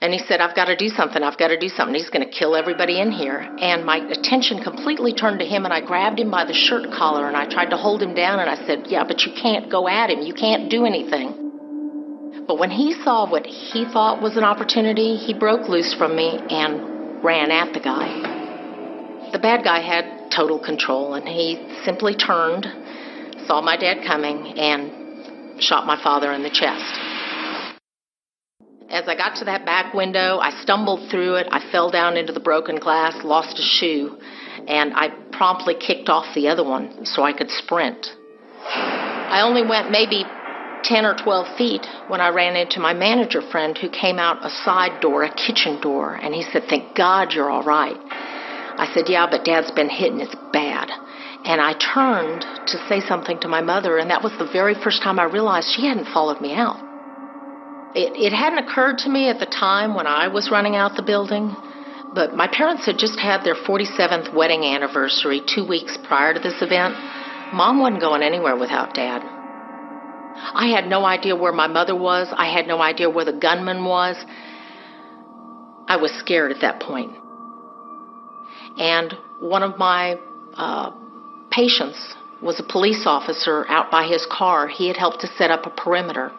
And 0.00 0.12
he 0.12 0.18
said, 0.18 0.40
I've 0.40 0.56
got 0.56 0.66
to 0.66 0.76
do 0.76 0.88
something. 0.88 1.22
I've 1.22 1.38
got 1.38 1.48
to 1.48 1.58
do 1.58 1.68
something. 1.68 1.94
He's 1.94 2.10
going 2.10 2.28
to 2.28 2.30
kill 2.30 2.56
everybody 2.56 3.00
in 3.00 3.10
here. 3.10 3.38
And 3.38 3.86
my 3.86 3.98
attention 3.98 4.62
completely 4.62 5.14
turned 5.14 5.38
to 5.38 5.46
him, 5.46 5.64
and 5.64 5.72
I 5.72 5.80
grabbed 5.80 6.18
him 6.18 6.30
by 6.30 6.44
the 6.44 6.52
shirt 6.52 6.90
collar 6.92 7.28
and 7.28 7.36
I 7.36 7.48
tried 7.48 7.70
to 7.70 7.76
hold 7.76 8.02
him 8.02 8.14
down. 8.14 8.40
And 8.40 8.50
I 8.50 8.66
said, 8.66 8.86
Yeah, 8.88 9.04
but 9.04 9.22
you 9.22 9.32
can't 9.32 9.70
go 9.70 9.88
at 9.88 10.10
him. 10.10 10.20
You 10.20 10.34
can't 10.34 10.70
do 10.70 10.84
anything. 10.84 12.44
But 12.46 12.58
when 12.58 12.70
he 12.70 12.92
saw 13.02 13.30
what 13.30 13.46
he 13.46 13.86
thought 13.86 14.20
was 14.20 14.36
an 14.36 14.44
opportunity, 14.44 15.16
he 15.16 15.32
broke 15.32 15.68
loose 15.68 15.94
from 15.94 16.14
me 16.14 16.38
and 16.50 17.24
ran 17.24 17.50
at 17.50 17.72
the 17.72 17.80
guy. 17.80 19.30
The 19.32 19.38
bad 19.38 19.64
guy 19.64 19.80
had 19.80 20.30
total 20.30 20.58
control, 20.58 21.14
and 21.14 21.26
he 21.26 21.80
simply 21.84 22.14
turned, 22.14 22.66
saw 23.46 23.62
my 23.62 23.78
dad 23.78 24.04
coming, 24.06 24.58
and 24.58 25.03
shot 25.60 25.86
my 25.86 26.02
father 26.02 26.32
in 26.32 26.42
the 26.42 26.50
chest. 26.50 27.14
As 28.90 29.08
I 29.08 29.16
got 29.16 29.36
to 29.36 29.46
that 29.46 29.64
back 29.64 29.94
window, 29.94 30.38
I 30.38 30.50
stumbled 30.62 31.10
through 31.10 31.36
it. 31.36 31.48
I 31.50 31.70
fell 31.72 31.90
down 31.90 32.16
into 32.16 32.32
the 32.32 32.40
broken 32.40 32.76
glass, 32.76 33.24
lost 33.24 33.58
a 33.58 33.62
shoe, 33.62 34.16
and 34.68 34.92
I 34.94 35.08
promptly 35.32 35.74
kicked 35.74 36.08
off 36.08 36.34
the 36.34 36.48
other 36.48 36.62
one 36.62 37.04
so 37.04 37.22
I 37.22 37.32
could 37.32 37.50
sprint. 37.50 38.06
I 38.66 39.42
only 39.42 39.66
went 39.66 39.90
maybe 39.90 40.24
10 40.84 41.06
or 41.06 41.16
12 41.16 41.56
feet 41.56 41.86
when 42.08 42.20
I 42.20 42.28
ran 42.28 42.56
into 42.56 42.78
my 42.78 42.92
manager 42.92 43.40
friend 43.40 43.76
who 43.76 43.88
came 43.88 44.18
out 44.18 44.44
a 44.44 44.50
side 44.50 45.00
door, 45.00 45.24
a 45.24 45.34
kitchen 45.34 45.80
door, 45.80 46.14
and 46.14 46.34
he 46.34 46.42
said, 46.42 46.64
Thank 46.68 46.94
God 46.94 47.32
you're 47.32 47.50
all 47.50 47.64
right. 47.64 47.96
I 47.96 48.90
said, 48.94 49.04
Yeah, 49.08 49.26
but 49.30 49.44
Dad's 49.44 49.70
been 49.70 49.88
hit 49.88 50.12
and 50.12 50.20
it's 50.20 50.36
bad. 50.52 50.90
And 51.44 51.60
I 51.60 51.74
turned 51.74 52.40
to 52.68 52.78
say 52.88 53.00
something 53.00 53.38
to 53.40 53.48
my 53.48 53.60
mother, 53.60 53.98
and 53.98 54.10
that 54.10 54.22
was 54.22 54.32
the 54.38 54.48
very 54.50 54.74
first 54.74 55.02
time 55.02 55.20
I 55.20 55.24
realized 55.24 55.68
she 55.68 55.86
hadn't 55.86 56.06
followed 56.06 56.40
me 56.40 56.54
out. 56.54 56.80
It, 57.94 58.16
it 58.16 58.32
hadn't 58.32 58.66
occurred 58.66 58.98
to 58.98 59.10
me 59.10 59.28
at 59.28 59.38
the 59.38 59.46
time 59.46 59.94
when 59.94 60.06
I 60.06 60.28
was 60.28 60.50
running 60.50 60.74
out 60.74 60.96
the 60.96 61.02
building, 61.02 61.54
but 62.14 62.34
my 62.34 62.48
parents 62.48 62.86
had 62.86 62.98
just 62.98 63.18
had 63.20 63.44
their 63.44 63.54
47th 63.54 64.34
wedding 64.34 64.64
anniversary 64.64 65.42
two 65.46 65.66
weeks 65.66 65.98
prior 66.08 66.32
to 66.32 66.40
this 66.40 66.62
event. 66.62 66.94
Mom 67.52 67.78
wasn't 67.78 68.00
going 68.00 68.22
anywhere 68.22 68.56
without 68.56 68.94
Dad. 68.94 69.22
I 69.22 70.68
had 70.74 70.88
no 70.88 71.04
idea 71.04 71.36
where 71.36 71.52
my 71.52 71.66
mother 71.68 71.94
was. 71.94 72.28
I 72.34 72.52
had 72.52 72.66
no 72.66 72.80
idea 72.80 73.10
where 73.10 73.24
the 73.24 73.32
gunman 73.32 73.84
was. 73.84 74.16
I 75.86 75.96
was 75.98 76.10
scared 76.18 76.50
at 76.52 76.62
that 76.62 76.80
point. 76.80 77.12
And 78.78 79.14
one 79.40 79.62
of 79.62 79.78
my 79.78 80.18
uh, 80.54 80.90
patients 81.54 82.14
was 82.42 82.60
a 82.60 82.72
police 82.72 83.04
officer 83.06 83.64
out 83.68 83.90
by 83.90 84.06
his 84.06 84.26
car. 84.30 84.68
He 84.68 84.88
had 84.88 84.96
helped 84.96 85.20
to 85.20 85.26
set 85.38 85.50
up 85.50 85.66
a 85.66 85.70
perimeter. 85.70 86.32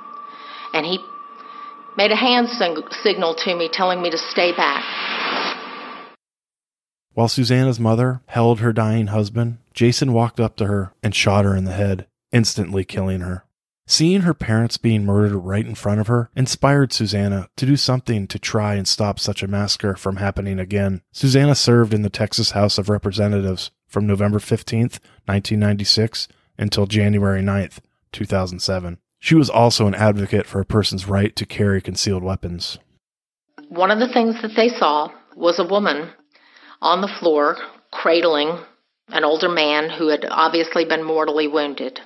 And 0.73 0.85
he 0.85 0.99
made 1.97 2.11
a 2.11 2.15
hand 2.15 2.49
sing- 2.49 2.83
signal 3.03 3.35
to 3.35 3.55
me 3.55 3.69
telling 3.71 4.01
me 4.01 4.09
to 4.11 4.17
stay 4.17 4.51
back. 4.51 4.83
While 7.13 7.29
Suzanna's 7.29 7.79
mother 7.79 8.21
held 8.27 8.59
her 8.59 8.73
dying 8.73 9.07
husband, 9.07 9.59
Jason 9.73 10.11
walked 10.11 10.39
up 10.39 10.57
to 10.57 10.67
her 10.67 10.93
and 11.01 11.15
shot 11.15 11.45
her 11.45 11.55
in 11.55 11.63
the 11.63 11.71
head, 11.71 12.07
instantly 12.33 12.83
killing 12.83 13.21
her. 13.21 13.45
Seeing 13.87 14.21
her 14.21 14.33
parents 14.33 14.77
being 14.77 15.05
murdered 15.05 15.37
right 15.37 15.65
in 15.65 15.75
front 15.75 16.01
of 16.01 16.07
her 16.07 16.29
inspired 16.35 16.91
Suzanna 16.91 17.49
to 17.55 17.65
do 17.65 17.77
something 17.77 18.27
to 18.27 18.39
try 18.39 18.73
and 18.73 18.87
stop 18.87 19.19
such 19.19 19.43
a 19.43 19.47
massacre 19.47 19.95
from 19.95 20.17
happening 20.17 20.59
again. 20.59 21.03
Susanna 21.13 21.55
served 21.55 21.93
in 21.93 22.01
the 22.01 22.09
Texas 22.09 22.51
House 22.51 22.77
of 22.77 22.89
Representatives 22.89 23.71
from 23.87 24.07
November 24.07 24.39
15th, 24.39 24.99
1996 25.25 26.27
until 26.57 26.85
January 26.85 27.41
9th, 27.41 27.79
2007. 28.11 28.97
She 29.19 29.35
was 29.35 29.49
also 29.49 29.87
an 29.87 29.95
advocate 29.95 30.45
for 30.45 30.59
a 30.59 30.65
person's 30.65 31.07
right 31.07 31.35
to 31.35 31.45
carry 31.45 31.81
concealed 31.81 32.23
weapons. 32.23 32.77
One 33.69 33.91
of 33.91 33.99
the 33.99 34.11
things 34.13 34.41
that 34.41 34.55
they 34.55 34.69
saw 34.69 35.09
was 35.35 35.59
a 35.59 35.67
woman 35.67 36.11
on 36.81 37.01
the 37.01 37.11
floor 37.19 37.57
cradling 37.91 38.59
an 39.09 39.23
older 39.23 39.49
man 39.49 39.89
who 39.89 40.07
had 40.07 40.25
obviously 40.29 40.85
been 40.85 41.03
mortally 41.03 41.47
wounded. 41.47 41.99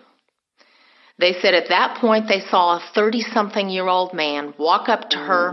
They 1.18 1.34
said 1.42 1.54
at 1.54 1.70
that 1.70 1.98
point 2.00 2.28
they 2.28 2.42
saw 2.50 2.78
a 2.78 2.92
30 2.94 3.22
something 3.34 3.70
year 3.70 3.88
old 3.88 4.13
man 4.13 4.54
walk 4.58 4.89
up 4.89 5.10
to 5.10 5.18
her, 5.18 5.52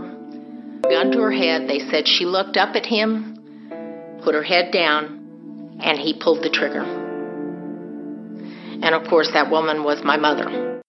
gun 0.83 1.11
to 1.11 1.19
her 1.19 1.31
head. 1.31 1.67
They 1.67 1.79
said 1.79 2.07
she 2.07 2.25
looked 2.25 2.57
up 2.57 2.75
at 2.75 2.85
him, 2.85 4.19
put 4.23 4.35
her 4.35 4.43
head 4.43 4.71
down, 4.71 5.16
and 5.79 5.99
he 5.99 6.13
pulled 6.13 6.43
the 6.43 6.49
trigger. 6.49 6.83
And 8.83 8.93
of 8.93 9.07
course, 9.07 9.31
that 9.33 9.49
woman 9.49 9.83
was 9.83 10.03
my 10.03 10.17
mother. 10.17 10.81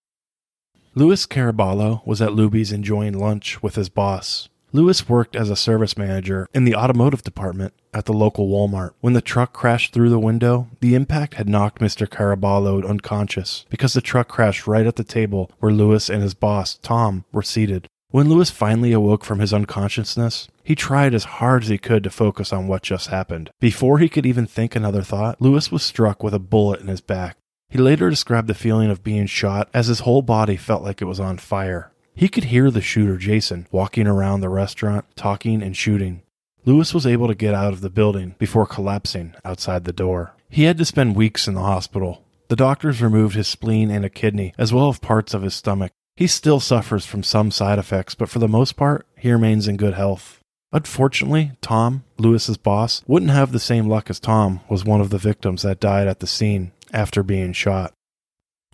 Louis 0.94 1.26
Caraballo 1.26 2.04
was 2.06 2.20
at 2.20 2.30
Luby's 2.30 2.72
enjoying 2.72 3.16
lunch 3.18 3.62
with 3.62 3.76
his 3.76 3.88
boss. 3.88 4.48
Louis 4.72 5.08
worked 5.08 5.34
as 5.34 5.48
a 5.48 5.56
service 5.56 5.96
manager 5.96 6.46
in 6.52 6.64
the 6.64 6.74
automotive 6.74 7.22
department 7.22 7.72
at 7.94 8.04
the 8.04 8.12
local 8.12 8.48
Walmart. 8.48 8.90
When 9.00 9.14
the 9.14 9.22
truck 9.22 9.54
crashed 9.54 9.94
through 9.94 10.10
the 10.10 10.18
window, 10.18 10.68
the 10.80 10.94
impact 10.94 11.34
had 11.34 11.48
knocked 11.48 11.80
Mr. 11.80 12.06
Caraballo 12.06 12.86
unconscious 12.86 13.64
because 13.70 13.94
the 13.94 14.02
truck 14.02 14.28
crashed 14.28 14.66
right 14.66 14.86
at 14.86 14.96
the 14.96 15.04
table 15.04 15.50
where 15.58 15.72
Louis 15.72 16.10
and 16.10 16.22
his 16.22 16.34
boss, 16.34 16.78
Tom, 16.82 17.24
were 17.32 17.42
seated. 17.42 17.86
When 18.10 18.28
Louis 18.28 18.50
finally 18.50 18.92
awoke 18.92 19.24
from 19.24 19.38
his 19.38 19.54
unconsciousness, 19.54 20.48
he 20.68 20.74
tried 20.74 21.14
as 21.14 21.24
hard 21.24 21.62
as 21.62 21.70
he 21.70 21.78
could 21.78 22.04
to 22.04 22.10
focus 22.10 22.52
on 22.52 22.66
what 22.68 22.82
just 22.82 23.06
happened. 23.06 23.48
Before 23.58 23.96
he 23.96 24.10
could 24.10 24.26
even 24.26 24.46
think 24.46 24.76
another 24.76 25.00
thought, 25.00 25.40
Lewis 25.40 25.72
was 25.72 25.82
struck 25.82 26.22
with 26.22 26.34
a 26.34 26.38
bullet 26.38 26.82
in 26.82 26.88
his 26.88 27.00
back. 27.00 27.38
He 27.70 27.78
later 27.78 28.10
described 28.10 28.48
the 28.48 28.54
feeling 28.54 28.90
of 28.90 29.02
being 29.02 29.24
shot 29.24 29.70
as 29.72 29.86
his 29.86 30.00
whole 30.00 30.20
body 30.20 30.56
felt 30.56 30.82
like 30.82 31.00
it 31.00 31.06
was 31.06 31.20
on 31.20 31.38
fire. 31.38 31.90
He 32.14 32.28
could 32.28 32.44
hear 32.44 32.70
the 32.70 32.82
shooter, 32.82 33.16
Jason, 33.16 33.66
walking 33.72 34.06
around 34.06 34.42
the 34.42 34.50
restaurant, 34.50 35.06
talking 35.16 35.62
and 35.62 35.74
shooting. 35.74 36.20
Lewis 36.66 36.92
was 36.92 37.06
able 37.06 37.28
to 37.28 37.34
get 37.34 37.54
out 37.54 37.72
of 37.72 37.80
the 37.80 37.88
building 37.88 38.34
before 38.38 38.66
collapsing 38.66 39.34
outside 39.46 39.86
the 39.86 39.92
door. 39.94 40.34
He 40.50 40.64
had 40.64 40.76
to 40.76 40.84
spend 40.84 41.16
weeks 41.16 41.48
in 41.48 41.54
the 41.54 41.62
hospital. 41.62 42.26
The 42.48 42.56
doctors 42.56 43.00
removed 43.00 43.36
his 43.36 43.48
spleen 43.48 43.90
and 43.90 44.04
a 44.04 44.10
kidney, 44.10 44.52
as 44.58 44.70
well 44.70 44.90
as 44.90 44.98
parts 44.98 45.32
of 45.32 45.40
his 45.40 45.54
stomach. 45.54 45.92
He 46.14 46.26
still 46.26 46.60
suffers 46.60 47.06
from 47.06 47.22
some 47.22 47.50
side 47.50 47.78
effects, 47.78 48.14
but 48.14 48.28
for 48.28 48.38
the 48.38 48.48
most 48.48 48.76
part, 48.76 49.06
he 49.16 49.32
remains 49.32 49.66
in 49.66 49.78
good 49.78 49.94
health. 49.94 50.37
Unfortunately, 50.72 51.52
Tom, 51.62 52.04
Lewis's 52.18 52.58
boss, 52.58 53.02
wouldn't 53.06 53.30
have 53.30 53.52
the 53.52 53.60
same 53.60 53.88
luck 53.88 54.10
as 54.10 54.20
Tom 54.20 54.60
was 54.68 54.84
one 54.84 55.00
of 55.00 55.10
the 55.10 55.18
victims 55.18 55.62
that 55.62 55.80
died 55.80 56.06
at 56.06 56.20
the 56.20 56.26
scene 56.26 56.72
after 56.92 57.22
being 57.22 57.52
shot. 57.52 57.92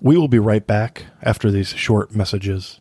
We 0.00 0.16
will 0.16 0.28
be 0.28 0.40
right 0.40 0.66
back 0.66 1.06
after 1.22 1.50
these 1.50 1.68
short 1.68 2.14
messages. 2.14 2.80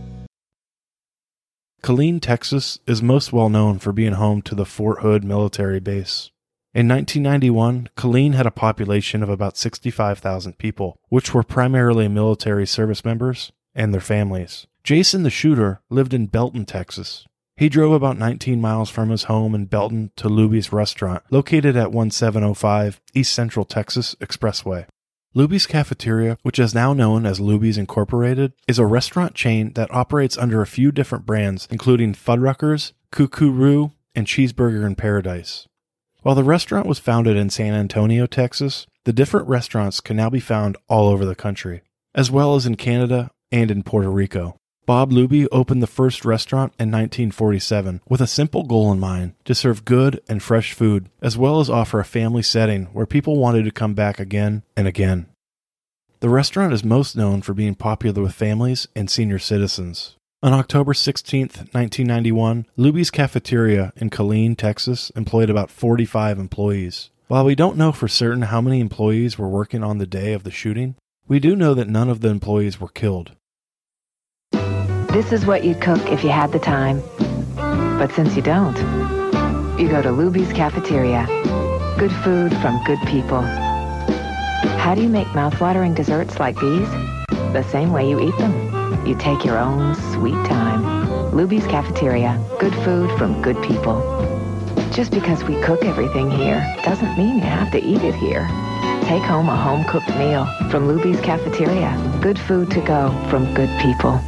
Killeen, 1.83 2.21
Texas 2.21 2.77
is 2.85 3.01
most 3.01 3.33
well 3.33 3.49
known 3.49 3.79
for 3.79 3.91
being 3.91 4.13
home 4.13 4.43
to 4.43 4.53
the 4.53 4.67
Fort 4.67 4.99
Hood 5.01 5.23
military 5.23 5.79
base. 5.79 6.29
In 6.75 6.87
1991, 6.87 7.89
Killeen 7.97 8.35
had 8.35 8.45
a 8.45 8.51
population 8.51 9.23
of 9.23 9.29
about 9.29 9.57
65,000 9.57 10.59
people, 10.59 10.99
which 11.09 11.33
were 11.33 11.41
primarily 11.41 12.07
military 12.07 12.67
service 12.67 13.03
members 13.03 13.51
and 13.73 13.91
their 13.91 13.99
families. 13.99 14.67
Jason, 14.83 15.23
the 15.23 15.31
shooter, 15.31 15.81
lived 15.89 16.13
in 16.13 16.27
Belton, 16.27 16.65
Texas. 16.65 17.25
He 17.57 17.67
drove 17.67 17.93
about 17.93 18.17
19 18.17 18.61
miles 18.61 18.91
from 18.91 19.09
his 19.09 19.23
home 19.23 19.55
in 19.55 19.65
Belton 19.65 20.11
to 20.17 20.29
Luby's 20.29 20.71
restaurant, 20.71 21.23
located 21.31 21.75
at 21.75 21.91
1705 21.91 23.01
East 23.15 23.33
Central 23.33 23.65
Texas 23.65 24.15
Expressway. 24.21 24.85
Luby's 25.33 25.65
Cafeteria, 25.65 26.37
which 26.41 26.59
is 26.59 26.75
now 26.75 26.91
known 26.91 27.25
as 27.25 27.39
Luby's 27.39 27.77
Incorporated, 27.77 28.51
is 28.67 28.77
a 28.77 28.85
restaurant 28.85 29.33
chain 29.33 29.71
that 29.73 29.93
operates 29.93 30.37
under 30.37 30.61
a 30.61 30.67
few 30.67 30.91
different 30.91 31.25
brands, 31.25 31.69
including 31.71 32.13
Fuddruckers, 32.13 32.91
Koo-Koo-Roo, 33.13 33.93
and 34.13 34.27
Cheeseburger 34.27 34.85
in 34.85 34.95
Paradise. 34.95 35.69
While 36.21 36.35
the 36.35 36.43
restaurant 36.43 36.85
was 36.85 36.99
founded 36.99 37.37
in 37.37 37.49
San 37.49 37.73
Antonio, 37.73 38.25
Texas, 38.25 38.87
the 39.05 39.13
different 39.13 39.47
restaurants 39.47 40.01
can 40.01 40.17
now 40.17 40.29
be 40.29 40.41
found 40.41 40.75
all 40.89 41.07
over 41.07 41.23
the 41.23 41.33
country, 41.33 41.81
as 42.13 42.29
well 42.29 42.55
as 42.55 42.65
in 42.65 42.75
Canada 42.75 43.31
and 43.53 43.71
in 43.71 43.83
Puerto 43.83 44.11
Rico. 44.11 44.57
Bob 44.91 45.09
Luby 45.13 45.47
opened 45.53 45.81
the 45.81 45.87
first 45.87 46.25
restaurant 46.25 46.73
in 46.77 46.91
1947 46.91 48.01
with 48.09 48.19
a 48.19 48.27
simple 48.27 48.63
goal 48.63 48.91
in 48.91 48.99
mind 48.99 49.35
to 49.45 49.55
serve 49.55 49.85
good 49.85 50.19
and 50.27 50.43
fresh 50.43 50.73
food, 50.73 51.09
as 51.21 51.37
well 51.37 51.61
as 51.61 51.69
offer 51.69 52.01
a 52.01 52.03
family 52.03 52.43
setting 52.43 52.87
where 52.87 53.05
people 53.05 53.37
wanted 53.37 53.63
to 53.63 53.71
come 53.71 53.93
back 53.93 54.19
again 54.19 54.63
and 54.75 54.89
again. 54.89 55.27
The 56.19 56.27
restaurant 56.27 56.73
is 56.73 56.83
most 56.83 57.15
known 57.15 57.41
for 57.41 57.53
being 57.53 57.73
popular 57.73 58.21
with 58.21 58.33
families 58.33 58.89
and 58.93 59.09
senior 59.09 59.39
citizens. 59.39 60.17
On 60.43 60.51
October 60.51 60.93
16, 60.93 61.43
1991, 61.71 62.65
Luby's 62.77 63.11
Cafeteria 63.11 63.93
in 63.95 64.09
Killeen, 64.09 64.57
Texas 64.57 65.09
employed 65.15 65.49
about 65.49 65.71
45 65.71 66.37
employees. 66.37 67.11
While 67.29 67.45
we 67.45 67.55
don't 67.55 67.77
know 67.77 67.93
for 67.93 68.09
certain 68.09 68.41
how 68.41 68.59
many 68.59 68.81
employees 68.81 69.37
were 69.37 69.47
working 69.47 69.85
on 69.85 69.99
the 69.99 70.05
day 70.05 70.33
of 70.33 70.43
the 70.43 70.51
shooting, 70.51 70.95
we 71.29 71.39
do 71.39 71.55
know 71.55 71.73
that 71.75 71.87
none 71.87 72.09
of 72.09 72.19
the 72.19 72.27
employees 72.27 72.81
were 72.81 72.89
killed. 72.89 73.37
This 75.11 75.33
is 75.33 75.45
what 75.45 75.65
you'd 75.65 75.81
cook 75.81 75.99
if 76.09 76.23
you 76.23 76.29
had 76.29 76.53
the 76.53 76.59
time. 76.59 77.03
But 77.99 78.13
since 78.13 78.33
you 78.37 78.41
don't, 78.41 78.77
you 79.77 79.89
go 79.89 80.01
to 80.01 80.07
Luby's 80.07 80.53
Cafeteria. 80.53 81.25
Good 81.99 82.13
food 82.23 82.55
from 82.61 82.81
good 82.85 82.97
people. 83.05 83.41
How 83.41 84.95
do 84.95 85.01
you 85.01 85.09
make 85.09 85.27
mouthwatering 85.27 85.95
desserts 85.95 86.39
like 86.39 86.57
these? 86.61 86.89
The 87.51 87.61
same 87.63 87.91
way 87.91 88.09
you 88.09 88.21
eat 88.21 88.37
them. 88.37 89.05
You 89.05 89.15
take 89.17 89.43
your 89.43 89.57
own 89.57 89.95
sweet 90.13 90.45
time. 90.45 90.81
Luby's 91.31 91.67
Cafeteria. 91.67 92.41
Good 92.57 92.73
food 92.75 93.11
from 93.19 93.41
good 93.41 93.61
people. 93.63 93.99
Just 94.93 95.11
because 95.11 95.43
we 95.43 95.61
cook 95.61 95.83
everything 95.83 96.31
here 96.31 96.61
doesn't 96.85 97.17
mean 97.17 97.35
you 97.35 97.41
have 97.41 97.69
to 97.73 97.83
eat 97.83 98.01
it 98.01 98.15
here. 98.15 98.47
Take 99.03 99.23
home 99.23 99.49
a 99.49 99.57
home-cooked 99.57 100.15
meal 100.15 100.45
from 100.69 100.87
Luby's 100.87 101.19
Cafeteria. 101.19 101.91
Good 102.21 102.39
food 102.39 102.71
to 102.71 102.79
go 102.79 103.11
from 103.29 103.53
good 103.53 103.77
people. 103.81 104.21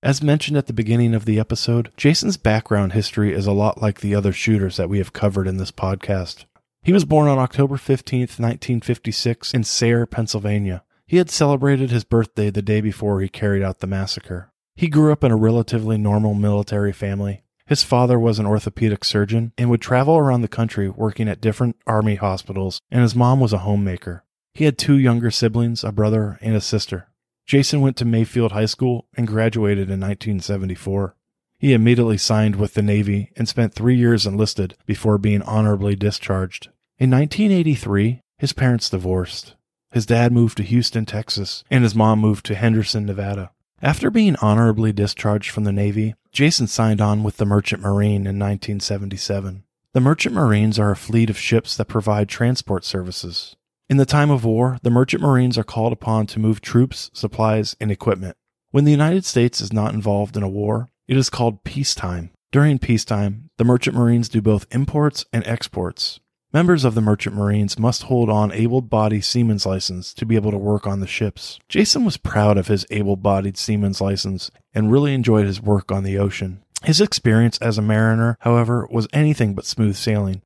As 0.00 0.22
mentioned 0.22 0.56
at 0.56 0.68
the 0.68 0.72
beginning 0.72 1.12
of 1.12 1.24
the 1.24 1.40
episode, 1.40 1.90
Jason's 1.96 2.36
background 2.36 2.92
history 2.92 3.34
is 3.34 3.48
a 3.48 3.52
lot 3.52 3.82
like 3.82 4.00
the 4.00 4.14
other 4.14 4.32
shooters 4.32 4.76
that 4.76 4.88
we 4.88 4.98
have 4.98 5.12
covered 5.12 5.48
in 5.48 5.56
this 5.56 5.72
podcast. 5.72 6.44
He 6.84 6.92
was 6.92 7.04
born 7.04 7.26
on 7.26 7.38
October 7.38 7.74
15th, 7.74 8.38
1956, 8.38 9.52
in 9.52 9.64
Sayre, 9.64 10.06
Pennsylvania. 10.06 10.84
He 11.04 11.16
had 11.16 11.30
celebrated 11.30 11.90
his 11.90 12.04
birthday 12.04 12.48
the 12.48 12.62
day 12.62 12.80
before 12.80 13.20
he 13.20 13.28
carried 13.28 13.64
out 13.64 13.80
the 13.80 13.88
massacre. 13.88 14.52
He 14.76 14.86
grew 14.86 15.10
up 15.10 15.24
in 15.24 15.32
a 15.32 15.36
relatively 15.36 15.98
normal 15.98 16.34
military 16.34 16.92
family. 16.92 17.42
His 17.66 17.82
father 17.82 18.20
was 18.20 18.38
an 18.38 18.46
orthopedic 18.46 19.04
surgeon 19.04 19.52
and 19.58 19.68
would 19.68 19.80
travel 19.80 20.16
around 20.16 20.42
the 20.42 20.48
country 20.48 20.88
working 20.88 21.28
at 21.28 21.40
different 21.40 21.74
army 21.88 22.14
hospitals, 22.14 22.80
and 22.88 23.02
his 23.02 23.16
mom 23.16 23.40
was 23.40 23.52
a 23.52 23.58
homemaker. 23.58 24.24
He 24.54 24.64
had 24.64 24.78
two 24.78 24.96
younger 24.96 25.32
siblings, 25.32 25.82
a 25.82 25.90
brother 25.90 26.38
and 26.40 26.54
a 26.54 26.60
sister. 26.60 27.07
Jason 27.48 27.80
went 27.80 27.96
to 27.96 28.04
Mayfield 28.04 28.52
High 28.52 28.66
School 28.66 29.06
and 29.16 29.26
graduated 29.26 29.88
in 29.88 29.98
1974. 29.98 31.16
He 31.58 31.72
immediately 31.72 32.18
signed 32.18 32.56
with 32.56 32.74
the 32.74 32.82
Navy 32.82 33.32
and 33.36 33.48
spent 33.48 33.72
three 33.72 33.96
years 33.96 34.26
enlisted 34.26 34.76
before 34.84 35.16
being 35.16 35.40
honorably 35.40 35.96
discharged. 35.96 36.68
In 36.98 37.10
1983, 37.10 38.20
his 38.36 38.52
parents 38.52 38.90
divorced. 38.90 39.54
His 39.90 40.04
dad 40.04 40.30
moved 40.30 40.58
to 40.58 40.62
Houston, 40.62 41.06
Texas, 41.06 41.64
and 41.70 41.84
his 41.84 41.94
mom 41.94 42.18
moved 42.18 42.44
to 42.46 42.54
Henderson, 42.54 43.06
Nevada. 43.06 43.50
After 43.80 44.10
being 44.10 44.36
honorably 44.36 44.92
discharged 44.92 45.50
from 45.50 45.64
the 45.64 45.72
Navy, 45.72 46.14
Jason 46.30 46.66
signed 46.66 47.00
on 47.00 47.22
with 47.22 47.38
the 47.38 47.46
Merchant 47.46 47.80
Marine 47.80 48.26
in 48.26 48.38
1977. 48.38 49.64
The 49.94 50.00
Merchant 50.00 50.34
Marines 50.34 50.78
are 50.78 50.90
a 50.90 50.96
fleet 50.96 51.30
of 51.30 51.38
ships 51.38 51.78
that 51.78 51.86
provide 51.86 52.28
transport 52.28 52.84
services. 52.84 53.56
In 53.90 53.96
the 53.96 54.04
time 54.04 54.30
of 54.30 54.44
war, 54.44 54.78
the 54.82 54.90
merchant 54.90 55.22
marines 55.22 55.56
are 55.56 55.64
called 55.64 55.94
upon 55.94 56.26
to 56.26 56.38
move 56.38 56.60
troops, 56.60 57.10
supplies, 57.14 57.74
and 57.80 57.90
equipment. 57.90 58.36
When 58.70 58.84
the 58.84 58.90
United 58.90 59.24
States 59.24 59.62
is 59.62 59.72
not 59.72 59.94
involved 59.94 60.36
in 60.36 60.42
a 60.42 60.48
war, 60.48 60.90
it 61.06 61.16
is 61.16 61.30
called 61.30 61.64
peacetime. 61.64 62.30
During 62.52 62.78
peacetime, 62.78 63.48
the 63.56 63.64
merchant 63.64 63.96
marines 63.96 64.28
do 64.28 64.42
both 64.42 64.66
imports 64.72 65.24
and 65.32 65.42
exports. 65.46 66.20
Members 66.52 66.84
of 66.84 66.94
the 66.94 67.00
merchant 67.00 67.34
marines 67.34 67.78
must 67.78 68.02
hold 68.02 68.28
on 68.28 68.52
able-bodied 68.52 69.24
seaman's 69.24 69.64
license 69.64 70.12
to 70.14 70.26
be 70.26 70.36
able 70.36 70.50
to 70.50 70.58
work 70.58 70.86
on 70.86 71.00
the 71.00 71.06
ships. 71.06 71.58
Jason 71.70 72.04
was 72.04 72.18
proud 72.18 72.58
of 72.58 72.68
his 72.68 72.84
able-bodied 72.90 73.56
seaman's 73.56 74.02
license 74.02 74.50
and 74.74 74.92
really 74.92 75.14
enjoyed 75.14 75.46
his 75.46 75.62
work 75.62 75.90
on 75.90 76.04
the 76.04 76.18
ocean. 76.18 76.62
His 76.84 77.00
experience 77.00 77.56
as 77.58 77.78
a 77.78 77.82
mariner, 77.82 78.36
however, 78.40 78.86
was 78.90 79.08
anything 79.14 79.54
but 79.54 79.64
smooth 79.64 79.96
sailing. 79.96 80.42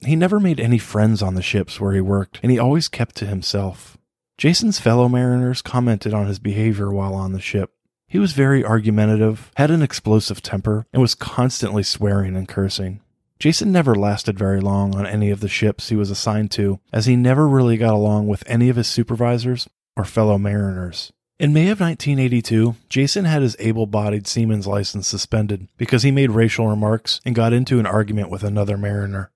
He 0.00 0.16
never 0.16 0.38
made 0.38 0.60
any 0.60 0.78
friends 0.78 1.22
on 1.22 1.34
the 1.34 1.42
ships 1.42 1.80
where 1.80 1.92
he 1.92 2.00
worked, 2.00 2.38
and 2.42 2.52
he 2.52 2.58
always 2.58 2.88
kept 2.88 3.16
to 3.16 3.26
himself. 3.26 3.96
Jason's 4.38 4.78
fellow 4.78 5.08
mariners 5.08 5.62
commented 5.62 6.12
on 6.12 6.26
his 6.26 6.38
behavior 6.38 6.90
while 6.90 7.14
on 7.14 7.32
the 7.32 7.40
ship. 7.40 7.72
He 8.06 8.18
was 8.18 8.32
very 8.32 8.64
argumentative, 8.64 9.50
had 9.56 9.70
an 9.70 9.82
explosive 9.82 10.42
temper, 10.42 10.86
and 10.92 11.00
was 11.00 11.14
constantly 11.14 11.82
swearing 11.82 12.36
and 12.36 12.46
cursing. 12.46 13.00
Jason 13.38 13.72
never 13.72 13.94
lasted 13.94 14.38
very 14.38 14.60
long 14.60 14.94
on 14.94 15.06
any 15.06 15.30
of 15.30 15.40
the 15.40 15.48
ships 15.48 15.88
he 15.88 15.96
was 15.96 16.10
assigned 16.10 16.50
to, 16.52 16.80
as 16.92 17.06
he 17.06 17.16
never 17.16 17.48
really 17.48 17.76
got 17.76 17.94
along 17.94 18.28
with 18.28 18.44
any 18.46 18.68
of 18.68 18.76
his 18.76 18.86
supervisors 18.86 19.68
or 19.96 20.04
fellow 20.04 20.38
mariners. 20.38 21.12
In 21.38 21.52
May 21.52 21.68
of 21.68 21.80
1982, 21.80 22.76
Jason 22.88 23.26
had 23.26 23.42
his 23.42 23.56
able 23.58 23.86
bodied 23.86 24.26
seaman's 24.26 24.66
license 24.66 25.06
suspended 25.06 25.68
because 25.76 26.02
he 26.02 26.10
made 26.10 26.30
racial 26.30 26.68
remarks 26.68 27.20
and 27.26 27.34
got 27.34 27.52
into 27.52 27.78
an 27.78 27.84
argument 27.84 28.30
with 28.30 28.42
another 28.42 28.78
mariner. 28.78 29.30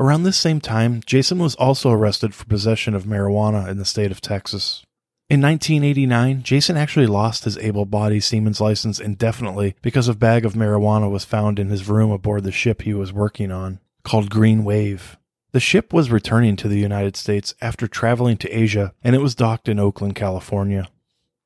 Around 0.00 0.22
this 0.22 0.36
same 0.36 0.60
time, 0.60 1.00
Jason 1.04 1.38
was 1.38 1.56
also 1.56 1.90
arrested 1.90 2.32
for 2.34 2.44
possession 2.44 2.94
of 2.94 3.04
marijuana 3.04 3.66
in 3.68 3.78
the 3.78 3.84
state 3.84 4.12
of 4.12 4.20
Texas. 4.20 4.84
In 5.28 5.42
1989, 5.42 6.42
Jason 6.42 6.76
actually 6.76 7.06
lost 7.06 7.44
his 7.44 7.58
able-bodied 7.58 8.22
seaman's 8.22 8.60
license 8.60 9.00
indefinitely 9.00 9.74
because 9.82 10.06
a 10.08 10.14
bag 10.14 10.46
of 10.46 10.54
marijuana 10.54 11.10
was 11.10 11.24
found 11.24 11.58
in 11.58 11.68
his 11.68 11.88
room 11.88 12.12
aboard 12.12 12.44
the 12.44 12.52
ship 12.52 12.82
he 12.82 12.94
was 12.94 13.12
working 13.12 13.50
on, 13.50 13.80
called 14.04 14.30
Green 14.30 14.64
Wave. 14.64 15.18
The 15.52 15.60
ship 15.60 15.92
was 15.92 16.10
returning 16.10 16.56
to 16.56 16.68
the 16.68 16.78
United 16.78 17.16
States 17.16 17.54
after 17.60 17.88
traveling 17.88 18.36
to 18.38 18.50
Asia, 18.50 18.94
and 19.02 19.16
it 19.16 19.20
was 19.20 19.34
docked 19.34 19.68
in 19.68 19.80
Oakland, 19.80 20.14
California. 20.14 20.88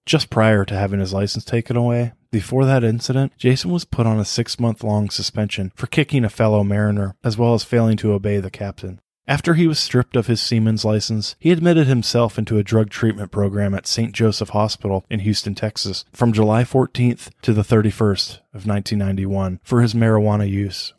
Just 0.04 0.30
prior 0.30 0.64
to 0.66 0.76
having 0.76 1.00
his 1.00 1.12
license 1.12 1.44
taken 1.44 1.76
away, 1.76 2.12
before 2.32 2.64
that 2.64 2.82
incident, 2.82 3.32
Jason 3.36 3.70
was 3.70 3.84
put 3.84 4.06
on 4.06 4.18
a 4.18 4.24
six 4.24 4.58
month 4.58 4.82
long 4.82 5.10
suspension 5.10 5.70
for 5.76 5.86
kicking 5.86 6.24
a 6.24 6.30
fellow 6.30 6.64
mariner, 6.64 7.14
as 7.22 7.38
well 7.38 7.54
as 7.54 7.62
failing 7.62 7.96
to 7.98 8.12
obey 8.12 8.40
the 8.40 8.50
captain. 8.50 8.98
After 9.28 9.54
he 9.54 9.68
was 9.68 9.78
stripped 9.78 10.16
of 10.16 10.26
his 10.26 10.42
seaman's 10.42 10.84
license, 10.84 11.36
he 11.38 11.52
admitted 11.52 11.86
himself 11.86 12.38
into 12.38 12.58
a 12.58 12.64
drug 12.64 12.90
treatment 12.90 13.30
program 13.30 13.72
at 13.72 13.86
St. 13.86 14.12
Joseph 14.12 14.48
Hospital 14.48 15.04
in 15.08 15.20
Houston, 15.20 15.54
Texas, 15.54 16.04
from 16.12 16.32
July 16.32 16.64
14th 16.64 17.30
to 17.42 17.52
the 17.52 17.62
31st 17.62 18.38
of 18.52 18.66
1991 18.66 19.60
for 19.62 19.80
his 19.80 19.94
marijuana 19.94 20.48
use. 20.48 20.92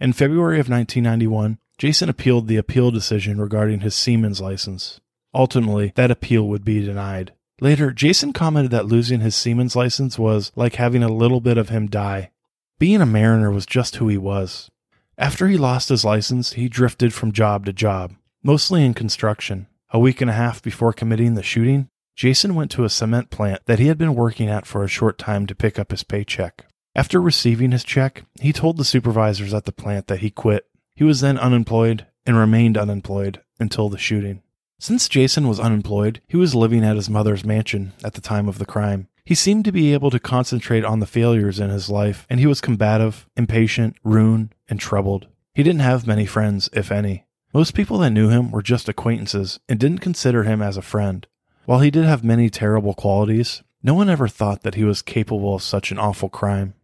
In 0.00 0.12
February 0.12 0.58
of 0.58 0.68
1991, 0.68 1.58
Jason 1.78 2.08
appealed 2.08 2.48
the 2.48 2.56
appeal 2.56 2.90
decision 2.90 3.40
regarding 3.40 3.80
his 3.80 3.94
seaman's 3.94 4.40
license. 4.40 5.00
Ultimately, 5.32 5.92
that 5.94 6.10
appeal 6.10 6.48
would 6.48 6.64
be 6.64 6.84
denied 6.84 7.32
Later, 7.62 7.92
Jason 7.92 8.32
commented 8.32 8.72
that 8.72 8.86
losing 8.86 9.20
his 9.20 9.36
seaman's 9.36 9.76
license 9.76 10.18
was 10.18 10.50
like 10.56 10.74
having 10.74 11.04
a 11.04 11.08
little 11.08 11.40
bit 11.40 11.56
of 11.56 11.68
him 11.68 11.86
die. 11.86 12.32
Being 12.80 13.00
a 13.00 13.06
mariner 13.06 13.52
was 13.52 13.66
just 13.66 13.94
who 13.94 14.08
he 14.08 14.18
was. 14.18 14.68
After 15.16 15.46
he 15.46 15.56
lost 15.56 15.88
his 15.88 16.04
license, 16.04 16.54
he 16.54 16.68
drifted 16.68 17.14
from 17.14 17.30
job 17.30 17.64
to 17.66 17.72
job, 17.72 18.16
mostly 18.42 18.84
in 18.84 18.94
construction. 18.94 19.68
A 19.90 20.00
week 20.00 20.20
and 20.20 20.28
a 20.28 20.34
half 20.34 20.60
before 20.60 20.92
committing 20.92 21.36
the 21.36 21.42
shooting, 21.44 21.88
Jason 22.16 22.56
went 22.56 22.72
to 22.72 22.82
a 22.82 22.88
cement 22.88 23.30
plant 23.30 23.60
that 23.66 23.78
he 23.78 23.86
had 23.86 23.96
been 23.96 24.16
working 24.16 24.48
at 24.48 24.66
for 24.66 24.82
a 24.82 24.88
short 24.88 25.16
time 25.16 25.46
to 25.46 25.54
pick 25.54 25.78
up 25.78 25.92
his 25.92 26.02
paycheck. 26.02 26.64
After 26.96 27.22
receiving 27.22 27.70
his 27.70 27.84
check, 27.84 28.24
he 28.40 28.52
told 28.52 28.76
the 28.76 28.84
supervisors 28.84 29.54
at 29.54 29.66
the 29.66 29.72
plant 29.72 30.08
that 30.08 30.18
he 30.18 30.30
quit. 30.30 30.66
He 30.96 31.04
was 31.04 31.20
then 31.20 31.38
unemployed 31.38 32.08
and 32.26 32.36
remained 32.36 32.76
unemployed 32.76 33.40
until 33.60 33.88
the 33.88 33.98
shooting. 33.98 34.42
Since 34.82 35.08
Jason 35.08 35.46
was 35.46 35.60
unemployed, 35.60 36.20
he 36.26 36.36
was 36.36 36.56
living 36.56 36.82
at 36.84 36.96
his 36.96 37.08
mother's 37.08 37.44
mansion 37.44 37.92
at 38.02 38.14
the 38.14 38.20
time 38.20 38.48
of 38.48 38.58
the 38.58 38.66
crime. 38.66 39.06
He 39.24 39.32
seemed 39.32 39.64
to 39.66 39.70
be 39.70 39.92
able 39.92 40.10
to 40.10 40.18
concentrate 40.18 40.84
on 40.84 40.98
the 40.98 41.06
failures 41.06 41.60
in 41.60 41.70
his 41.70 41.88
life, 41.88 42.26
and 42.28 42.40
he 42.40 42.48
was 42.48 42.60
combative, 42.60 43.28
impatient, 43.36 43.94
ruined, 44.02 44.56
and 44.68 44.80
troubled. 44.80 45.28
He 45.54 45.62
didn't 45.62 45.82
have 45.82 46.04
many 46.04 46.26
friends, 46.26 46.68
if 46.72 46.90
any. 46.90 47.26
Most 47.54 47.74
people 47.74 47.98
that 47.98 48.10
knew 48.10 48.28
him 48.28 48.50
were 48.50 48.60
just 48.60 48.88
acquaintances 48.88 49.60
and 49.68 49.78
didn't 49.78 50.00
consider 50.00 50.42
him 50.42 50.60
as 50.60 50.76
a 50.76 50.82
friend. 50.82 51.28
While 51.64 51.78
he 51.78 51.92
did 51.92 52.04
have 52.04 52.24
many 52.24 52.50
terrible 52.50 52.94
qualities, 52.94 53.62
no 53.84 53.94
one 53.94 54.10
ever 54.10 54.26
thought 54.26 54.64
that 54.64 54.74
he 54.74 54.82
was 54.82 55.00
capable 55.00 55.54
of 55.54 55.62
such 55.62 55.92
an 55.92 56.00
awful 56.00 56.28
crime. 56.28 56.74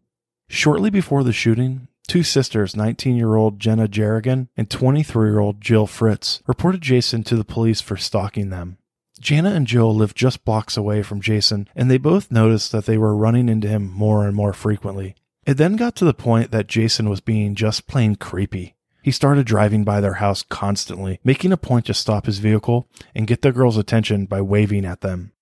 Shortly 0.48 0.90
before 0.90 1.24
the 1.24 1.32
shooting, 1.32 1.88
two 2.08 2.24
sisters, 2.24 2.74
19 2.74 3.14
year 3.14 3.36
old 3.36 3.60
Jana 3.60 3.86
Jernigan 3.86 4.48
and 4.56 4.68
23 4.68 5.28
year 5.28 5.38
old 5.38 5.60
Jill 5.60 5.86
Fritz, 5.86 6.42
reported 6.46 6.80
Jason 6.80 7.22
to 7.24 7.36
the 7.36 7.44
police 7.44 7.80
for 7.80 7.96
stalking 7.96 8.50
them. 8.50 8.78
Jana 9.20 9.50
and 9.50 9.66
Jill 9.66 9.94
lived 9.94 10.16
just 10.16 10.44
blocks 10.44 10.76
away 10.76 11.02
from 11.02 11.20
Jason, 11.20 11.68
and 11.76 11.90
they 11.90 11.98
both 11.98 12.30
noticed 12.30 12.72
that 12.72 12.86
they 12.86 12.96
were 12.96 13.16
running 13.16 13.48
into 13.48 13.68
him 13.68 13.90
more 13.90 14.26
and 14.26 14.34
more 14.34 14.52
frequently. 14.52 15.14
It 15.44 15.54
then 15.54 15.76
got 15.76 15.96
to 15.96 16.04
the 16.04 16.14
point 16.14 16.50
that 16.50 16.66
Jason 16.66 17.08
was 17.08 17.20
being 17.20 17.54
just 17.54 17.86
plain 17.86 18.16
creepy. 18.16 18.74
He 19.02 19.10
started 19.10 19.46
driving 19.46 19.84
by 19.84 20.00
their 20.00 20.14
house 20.14 20.42
constantly, 20.42 21.20
making 21.24 21.52
a 21.52 21.56
point 21.56 21.86
to 21.86 21.94
stop 21.94 22.26
his 22.26 22.38
vehicle 22.38 22.88
and 23.14 23.26
get 23.26 23.42
the 23.42 23.52
girls' 23.52 23.76
attention 23.76 24.26
by 24.26 24.40
waving 24.40 24.84
at 24.84 25.00
them. 25.00 25.32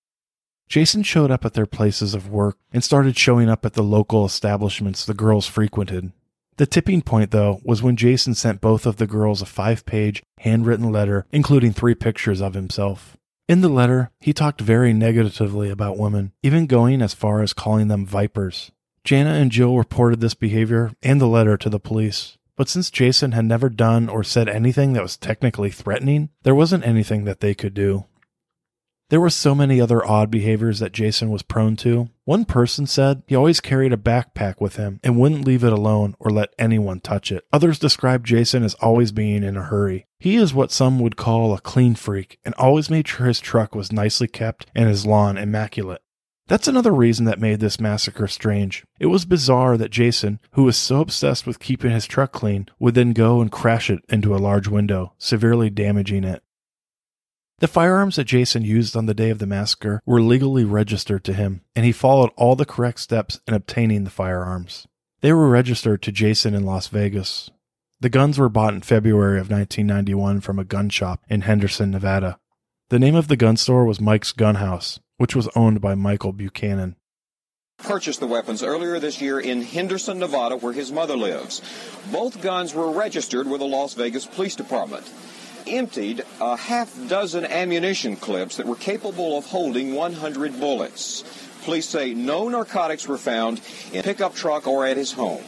Jason 0.69 1.03
showed 1.03 1.31
up 1.31 1.45
at 1.45 1.53
their 1.53 1.65
places 1.65 2.13
of 2.13 2.29
work 2.29 2.57
and 2.73 2.83
started 2.83 3.17
showing 3.17 3.49
up 3.49 3.65
at 3.65 3.73
the 3.73 3.83
local 3.83 4.25
establishments 4.25 5.05
the 5.05 5.13
girls 5.13 5.47
frequented. 5.47 6.11
The 6.57 6.65
tipping 6.65 7.03
point, 7.03 7.29
though, 7.29 7.59
was 7.63 7.83
when 7.83 7.95
Jason 7.95 8.33
sent 8.33 8.61
both 8.61 8.87
of 8.87 8.97
the 8.97 9.05
girls 9.05 9.41
a 9.43 9.45
five 9.45 9.85
page, 9.85 10.23
handwritten 10.39 10.91
letter, 10.91 11.27
including 11.31 11.71
three 11.71 11.93
pictures 11.93 12.41
of 12.41 12.55
himself. 12.55 13.15
In 13.47 13.61
the 13.61 13.69
letter, 13.69 14.11
he 14.19 14.33
talked 14.33 14.59
very 14.59 14.91
negatively 14.91 15.69
about 15.69 15.99
women, 15.99 16.33
even 16.43 16.65
going 16.65 17.01
as 17.01 17.13
far 17.13 17.41
as 17.41 17.53
calling 17.53 17.87
them 17.87 18.05
vipers. 18.05 18.71
Jana 19.03 19.33
and 19.35 19.51
Jill 19.51 19.77
reported 19.77 20.19
this 20.19 20.33
behavior 20.33 20.91
and 21.01 21.21
the 21.21 21.27
letter 21.27 21.55
to 21.57 21.69
the 21.69 21.79
police. 21.79 22.37
But 22.57 22.67
since 22.67 22.89
Jason 22.89 23.33
had 23.33 23.45
never 23.45 23.69
done 23.69 24.09
or 24.09 24.23
said 24.23 24.49
anything 24.49 24.93
that 24.93 25.03
was 25.03 25.15
technically 25.15 25.69
threatening, 25.69 26.29
there 26.41 26.55
wasn't 26.55 26.85
anything 26.85 27.23
that 27.25 27.39
they 27.39 27.53
could 27.53 27.75
do. 27.75 28.05
There 29.09 29.21
were 29.21 29.29
so 29.29 29.55
many 29.55 29.79
other 29.79 30.05
odd 30.05 30.29
behaviors 30.29 30.79
that 30.79 30.91
Jason 30.91 31.29
was 31.29 31.41
prone 31.41 31.77
to. 31.77 32.09
One 32.25 32.43
person 32.43 32.85
said 32.85 33.23
he 33.25 33.35
always 33.35 33.61
carried 33.61 33.93
a 33.93 33.97
backpack 33.97 34.59
with 34.59 34.75
him 34.75 34.99
and 35.01 35.17
wouldn't 35.17 35.45
leave 35.45 35.63
it 35.63 35.71
alone 35.71 36.15
or 36.19 36.29
let 36.29 36.53
anyone 36.59 36.99
touch 36.99 37.31
it. 37.31 37.45
Others 37.53 37.79
described 37.79 38.25
Jason 38.25 38.63
as 38.63 38.73
always 38.75 39.13
being 39.13 39.43
in 39.43 39.55
a 39.55 39.63
hurry. 39.63 40.07
He 40.19 40.35
is 40.35 40.53
what 40.53 40.73
some 40.73 40.99
would 40.99 41.15
call 41.15 41.53
a 41.53 41.61
clean 41.61 41.95
freak 41.95 42.37
and 42.43 42.53
always 42.55 42.89
made 42.89 43.07
sure 43.07 43.27
his 43.27 43.39
truck 43.39 43.73
was 43.73 43.93
nicely 43.93 44.27
kept 44.27 44.65
and 44.75 44.89
his 44.89 45.05
lawn 45.05 45.37
immaculate. 45.37 46.01
That's 46.47 46.67
another 46.67 46.93
reason 46.93 47.25
that 47.25 47.39
made 47.39 47.61
this 47.61 47.79
massacre 47.79 48.27
strange. 48.27 48.85
It 48.99 49.07
was 49.07 49.25
bizarre 49.25 49.77
that 49.77 49.91
Jason, 49.91 50.39
who 50.51 50.63
was 50.63 50.75
so 50.77 50.99
obsessed 50.99 51.45
with 51.45 51.59
keeping 51.59 51.91
his 51.91 52.05
truck 52.05 52.31
clean, 52.33 52.67
would 52.79 52.95
then 52.95 53.11
go 53.11 53.41
and 53.41 53.51
crash 53.51 53.89
it 53.89 53.99
into 54.09 54.35
a 54.35 54.37
large 54.37 54.67
window, 54.67 55.13
severely 55.17 55.69
damaging 55.69 56.23
it. 56.23 56.43
The 57.59 57.67
firearms 57.67 58.17
that 58.17 58.25
Jason 58.25 58.61
used 58.61 58.95
on 58.95 59.07
the 59.07 59.15
day 59.15 59.31
of 59.31 59.39
the 59.39 59.47
massacre 59.47 59.99
were 60.05 60.21
legally 60.21 60.63
registered 60.63 61.23
to 61.23 61.33
him, 61.33 61.61
and 61.75 61.87
he 61.87 61.91
followed 61.91 62.29
all 62.35 62.55
the 62.55 62.67
correct 62.67 62.99
steps 62.99 63.39
in 63.47 63.55
obtaining 63.55 64.03
the 64.03 64.11
firearms. 64.11 64.87
They 65.21 65.33
were 65.33 65.49
registered 65.49 66.03
to 66.03 66.11
Jason 66.11 66.53
in 66.53 66.67
Las 66.67 66.87
Vegas. 66.87 67.49
The 67.99 68.09
guns 68.09 68.37
were 68.37 68.47
bought 68.47 68.75
in 68.75 68.81
February 68.81 69.39
of 69.39 69.49
1991 69.49 70.41
from 70.41 70.59
a 70.59 70.63
gun 70.63 70.89
shop 70.89 71.23
in 71.29 71.41
Henderson, 71.41 71.89
Nevada. 71.89 72.37
The 72.89 72.99
name 72.99 73.15
of 73.15 73.27
the 73.27 73.35
gun 73.35 73.57
store 73.57 73.85
was 73.85 73.99
Mike's 73.99 74.33
Gun 74.33 74.55
House, 74.55 74.99
which 75.17 75.35
was 75.35 75.49
owned 75.55 75.81
by 75.81 75.95
Michael 75.95 76.33
Buchanan. 76.33 76.95
Purchased 77.79 78.19
the 78.19 78.27
weapons 78.27 78.61
earlier 78.61 78.99
this 78.99 79.19
year 79.19 79.39
in 79.39 79.63
Henderson, 79.63 80.19
Nevada, 80.19 80.57
where 80.57 80.73
his 80.73 80.91
mother 80.91 81.17
lives. 81.17 81.63
Both 82.11 82.43
guns 82.43 82.75
were 82.75 82.91
registered 82.91 83.47
with 83.47 83.61
the 83.61 83.67
Las 83.67 83.95
Vegas 83.95 84.27
Police 84.27 84.55
Department 84.55 85.11
emptied 85.75 86.23
a 86.39 86.55
half 86.55 86.93
dozen 87.07 87.45
ammunition 87.45 88.15
clips 88.15 88.57
that 88.57 88.65
were 88.65 88.75
capable 88.75 89.37
of 89.37 89.45
holding 89.45 89.95
100 89.95 90.59
bullets. 90.59 91.23
Police 91.63 91.87
say 91.87 92.13
no 92.13 92.47
narcotics 92.47 93.07
were 93.07 93.17
found 93.17 93.61
in 93.91 93.99
a 93.99 94.03
pickup 94.03 94.35
truck 94.35 94.67
or 94.67 94.85
at 94.85 94.97
his 94.97 95.11
home. 95.11 95.43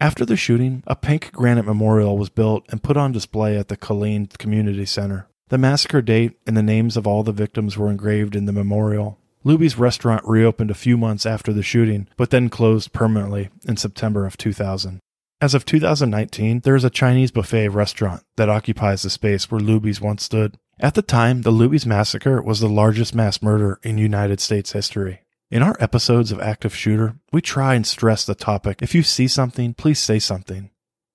After 0.00 0.24
the 0.24 0.36
shooting, 0.36 0.82
a 0.86 0.96
pink 0.96 1.32
granite 1.32 1.64
memorial 1.64 2.18
was 2.18 2.28
built 2.28 2.64
and 2.70 2.82
put 2.82 2.96
on 2.96 3.12
display 3.12 3.56
at 3.56 3.68
the 3.68 3.76
Killeen 3.76 4.36
Community 4.38 4.84
Center. 4.84 5.28
The 5.48 5.58
massacre 5.58 6.02
date 6.02 6.38
and 6.46 6.56
the 6.56 6.62
names 6.62 6.96
of 6.96 7.06
all 7.06 7.22
the 7.22 7.30
victims 7.30 7.76
were 7.76 7.90
engraved 7.90 8.34
in 8.34 8.46
the 8.46 8.52
memorial. 8.52 9.18
Luby's 9.44 9.78
restaurant 9.78 10.22
reopened 10.24 10.70
a 10.70 10.74
few 10.74 10.96
months 10.96 11.26
after 11.26 11.52
the 11.52 11.62
shooting, 11.62 12.08
but 12.16 12.30
then 12.30 12.48
closed 12.48 12.92
permanently 12.92 13.50
in 13.66 13.76
September 13.76 14.24
of 14.24 14.36
2000. 14.36 15.00
As 15.42 15.54
of 15.54 15.64
2019, 15.64 16.60
there 16.60 16.76
is 16.76 16.84
a 16.84 16.88
Chinese 16.88 17.32
buffet 17.32 17.66
restaurant 17.70 18.22
that 18.36 18.48
occupies 18.48 19.02
the 19.02 19.10
space 19.10 19.50
where 19.50 19.60
Luby's 19.60 20.00
once 20.00 20.22
stood. 20.22 20.56
At 20.78 20.94
the 20.94 21.02
time, 21.02 21.42
the 21.42 21.50
Luby's 21.50 21.84
massacre 21.84 22.40
was 22.40 22.60
the 22.60 22.68
largest 22.68 23.12
mass 23.12 23.42
murder 23.42 23.80
in 23.82 23.98
United 23.98 24.38
States 24.38 24.70
history. 24.70 25.22
In 25.50 25.60
our 25.60 25.76
episodes 25.80 26.30
of 26.30 26.40
Active 26.40 26.76
Shooter, 26.76 27.16
we 27.32 27.40
try 27.40 27.74
and 27.74 27.84
stress 27.84 28.24
the 28.24 28.36
topic 28.36 28.82
if 28.82 28.94
you 28.94 29.02
see 29.02 29.26
something, 29.26 29.74
please 29.74 29.98
say 29.98 30.20
something. 30.20 30.70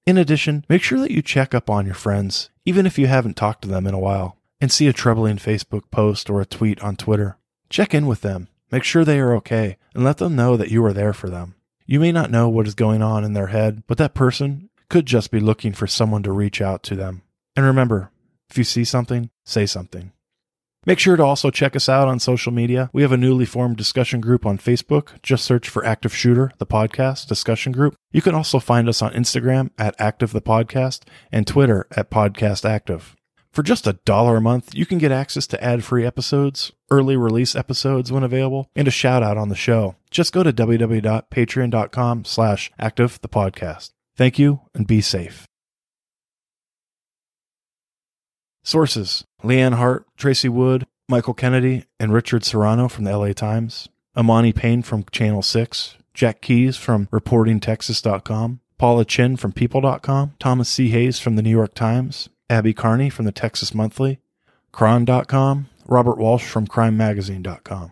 In 0.05 0.17
addition, 0.17 0.65
make 0.67 0.83
sure 0.83 0.99
that 0.99 1.11
you 1.11 1.21
check 1.21 1.55
up 1.55 1.69
on 1.69 1.85
your 1.85 1.95
friends, 1.95 2.49
even 2.65 2.85
if 2.85 2.99
you 2.99 3.07
haven't 3.07 3.37
talked 3.37 3.61
to 3.61 3.69
them 3.69 3.87
in 3.87 3.93
a 3.93 3.99
while, 3.99 4.35
and 4.59 4.69
see 4.69 4.87
a 4.87 4.93
troubling 4.93 5.37
Facebook 5.37 5.89
post 5.89 6.29
or 6.29 6.41
a 6.41 6.45
tweet 6.45 6.81
on 6.81 6.97
Twitter. 6.97 7.37
Check 7.69 7.93
in 7.93 8.05
with 8.05 8.23
them, 8.23 8.49
make 8.71 8.83
sure 8.83 9.05
they 9.05 9.21
are 9.21 9.33
okay, 9.35 9.77
and 9.95 10.03
let 10.03 10.17
them 10.17 10.35
know 10.35 10.57
that 10.57 10.69
you 10.69 10.83
are 10.83 10.91
there 10.91 11.13
for 11.13 11.29
them. 11.29 11.55
You 11.89 12.01
may 12.01 12.11
not 12.11 12.29
know 12.29 12.49
what 12.49 12.67
is 12.67 12.75
going 12.75 13.01
on 13.01 13.23
in 13.23 13.31
their 13.31 13.47
head, 13.47 13.81
but 13.87 13.97
that 13.97 14.13
person 14.13 14.69
could 14.89 15.05
just 15.05 15.31
be 15.31 15.39
looking 15.39 15.71
for 15.71 15.87
someone 15.87 16.21
to 16.23 16.33
reach 16.33 16.61
out 16.61 16.83
to 16.83 16.97
them. 16.97 17.21
And 17.55 17.65
remember, 17.65 18.11
if 18.49 18.57
you 18.57 18.65
see 18.65 18.83
something, 18.83 19.29
say 19.45 19.65
something. 19.65 20.11
Make 20.85 20.99
sure 20.99 21.15
to 21.15 21.23
also 21.23 21.49
check 21.49 21.77
us 21.77 21.87
out 21.87 22.09
on 22.09 22.19
social 22.19 22.51
media. 22.51 22.89
We 22.91 23.03
have 23.03 23.13
a 23.13 23.17
newly 23.17 23.45
formed 23.45 23.77
discussion 23.77 24.19
group 24.19 24.45
on 24.45 24.57
Facebook. 24.57 25.21
Just 25.23 25.45
search 25.45 25.69
for 25.69 25.85
Active 25.85 26.13
Shooter, 26.13 26.51
the 26.57 26.65
podcast 26.65 27.27
discussion 27.27 27.71
group. 27.71 27.95
You 28.11 28.21
can 28.21 28.35
also 28.35 28.59
find 28.59 28.89
us 28.89 29.01
on 29.01 29.13
Instagram 29.13 29.69
at 29.77 29.95
Active 29.97 30.33
the 30.33 30.41
Podcast 30.41 31.03
and 31.31 31.47
Twitter 31.47 31.87
at 31.91 32.11
Podcast 32.11 32.69
Active. 32.69 33.15
For 33.51 33.63
just 33.63 33.87
a 33.87 33.93
dollar 34.05 34.37
a 34.37 34.41
month, 34.41 34.75
you 34.75 34.85
can 34.85 34.97
get 34.97 35.11
access 35.11 35.47
to 35.47 35.63
ad-free 35.63 36.05
episodes, 36.05 36.71
early 36.91 37.17
release 37.17 37.55
episodes 37.55 38.11
when 38.11 38.23
available, 38.23 38.69
and 38.75 38.87
a 38.87 38.91
shout 38.91 39.23
out 39.23 39.37
on 39.37 39.49
the 39.49 39.55
show. 39.55 39.95
Just 40.11 40.33
go 40.33 40.43
to 40.43 40.53
www.patreon.com 40.53 42.25
slash 42.25 42.71
active 42.77 43.19
the 43.21 43.29
podcast. 43.29 43.91
Thank 44.15 44.37
you 44.37 44.61
and 44.73 44.85
be 44.85 45.01
safe. 45.01 45.47
Sources 48.63 49.23
Lianne 49.43 49.75
Hart, 49.75 50.05
Tracy 50.17 50.49
Wood, 50.49 50.85
Michael 51.07 51.33
Kennedy, 51.33 51.85
and 51.99 52.11
Richard 52.13 52.43
Serrano 52.43 52.89
from 52.89 53.05
the 53.05 53.17
LA 53.17 53.31
Times, 53.31 53.87
Amani 54.15 54.51
Payne 54.51 54.81
from 54.81 55.05
Channel 55.11 55.41
6, 55.41 55.95
Jack 56.13 56.41
Keys 56.41 56.75
from 56.75 57.07
ReportingTexas.com, 57.07 58.59
Paula 58.77 59.05
Chin 59.05 59.37
from 59.37 59.53
People.com, 59.53 60.33
Thomas 60.39 60.67
C. 60.67 60.89
Hayes 60.89 61.19
from 61.19 61.37
the 61.37 61.41
New 61.41 61.49
York 61.49 61.75
Times, 61.75 62.27
Abby 62.49 62.73
Carney 62.73 63.09
from 63.09 63.25
the 63.25 63.31
Texas 63.31 63.73
Monthly, 63.73 64.19
Chron.com, 64.71 65.67
Robert 65.85 66.17
Walsh 66.17 66.45
from 66.45 66.67
CrimeMagazine.com. 66.67 67.91